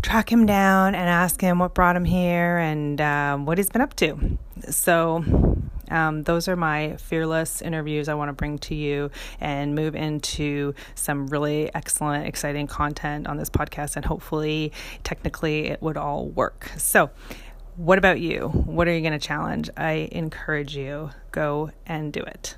track 0.00 0.30
him 0.30 0.46
down 0.46 0.94
and 0.94 1.08
ask 1.08 1.40
him 1.40 1.58
what 1.58 1.74
brought 1.74 1.96
him 1.96 2.04
here 2.04 2.56
and 2.58 3.00
um, 3.00 3.46
what 3.46 3.58
he's 3.58 3.68
been 3.68 3.82
up 3.82 3.94
to. 3.96 4.38
So 4.70 5.24
um, 5.90 6.22
those 6.22 6.48
are 6.48 6.56
my 6.56 6.96
fearless 6.96 7.62
interviews 7.62 8.08
I 8.08 8.14
want 8.14 8.28
to 8.28 8.32
bring 8.32 8.58
to 8.58 8.74
you 8.74 9.10
and 9.40 9.74
move 9.74 9.94
into 9.94 10.74
some 10.94 11.26
really 11.28 11.72
excellent, 11.74 12.26
exciting 12.26 12.66
content 12.66 13.26
on 13.26 13.36
this 13.36 13.50
podcast. 13.50 13.96
And 13.96 14.04
hopefully, 14.04 14.72
technically, 15.04 15.66
it 15.66 15.82
would 15.82 15.96
all 15.96 16.28
work. 16.28 16.70
So, 16.76 17.10
what 17.76 17.98
about 17.98 18.20
you? 18.20 18.48
What 18.48 18.88
are 18.88 18.92
you 18.92 19.00
going 19.00 19.18
to 19.18 19.24
challenge? 19.24 19.70
I 19.76 20.08
encourage 20.10 20.76
you, 20.76 21.10
go 21.30 21.70
and 21.86 22.12
do 22.12 22.20
it. 22.20 22.56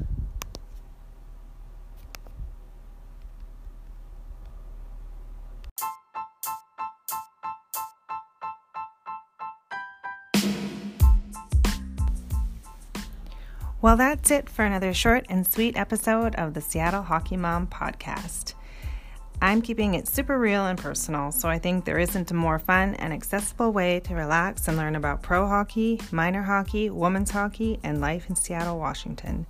Well, 13.83 13.97
that's 13.97 14.31
it 14.31 14.51
for 14.51 14.63
another 14.63 14.93
short 14.93 15.25
and 15.31 15.47
sweet 15.47 15.75
episode 15.75 16.35
of 16.35 16.53
the 16.53 16.61
Seattle 16.61 17.01
Hockey 17.01 17.39
Mom 17.39 17.67
podcast. 17.67 18.53
I'm 19.41 19.63
keeping 19.63 19.95
it 19.95 20.07
super 20.07 20.39
real 20.39 20.67
and 20.67 20.79
personal, 20.79 21.33
so 21.33 21.49
I 21.49 21.59
think 21.59 21.87
there 21.87 21.99
isn't 21.99 22.31
a 22.31 22.35
more 22.35 22.59
fun 22.59 22.95
and 22.97 23.11
accessible 23.11 23.73
way 23.73 24.01
to 24.01 24.15
relax 24.15 24.69
and 24.69 24.77
learn 24.77 24.97
about 24.97 25.23
pro 25.23 25.47
hockey, 25.47 25.99
minor 26.13 26.43
hockey, 26.43 26.91
women's 26.91 27.31
hockey, 27.31 27.81
and 27.83 28.03
life 28.03 28.29
in 28.29 28.37
Seattle, 28.37 28.79
Washington. 28.79 29.47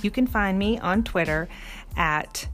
You 0.00 0.10
can 0.10 0.26
find 0.26 0.58
me 0.58 0.78
on 0.78 1.04
Twitter 1.04 1.46
at 1.94 2.48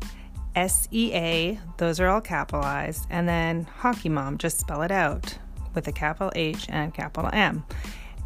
SEA, 0.56 1.60
those 1.76 2.00
are 2.00 2.08
all 2.08 2.20
capitalized, 2.20 3.06
and 3.08 3.28
then 3.28 3.68
Hockey 3.76 4.08
Mom, 4.08 4.36
just 4.36 4.58
spell 4.58 4.82
it 4.82 4.90
out 4.90 5.38
with 5.74 5.86
a 5.86 5.92
capital 5.92 6.32
H 6.34 6.66
and 6.68 6.92
capital 6.92 7.30
M. 7.32 7.62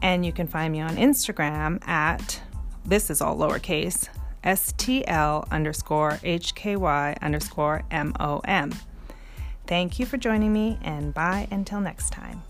And 0.01 0.25
you 0.25 0.33
can 0.33 0.47
find 0.47 0.73
me 0.73 0.81
on 0.81 0.97
Instagram 0.97 1.87
at 1.87 2.41
this 2.85 3.11
is 3.11 3.21
all 3.21 3.37
lowercase, 3.37 4.09
STL 4.45 5.51
underscore 5.51 6.13
HKY 6.23 7.21
underscore 7.23 7.83
MOM. 7.91 8.73
Thank 9.67 9.99
you 9.99 10.05
for 10.05 10.19
joining 10.19 10.53
me, 10.53 10.79
and 10.83 11.15
bye 11.15 11.49
until 11.51 11.81
next 11.81 12.11
time. 12.11 12.43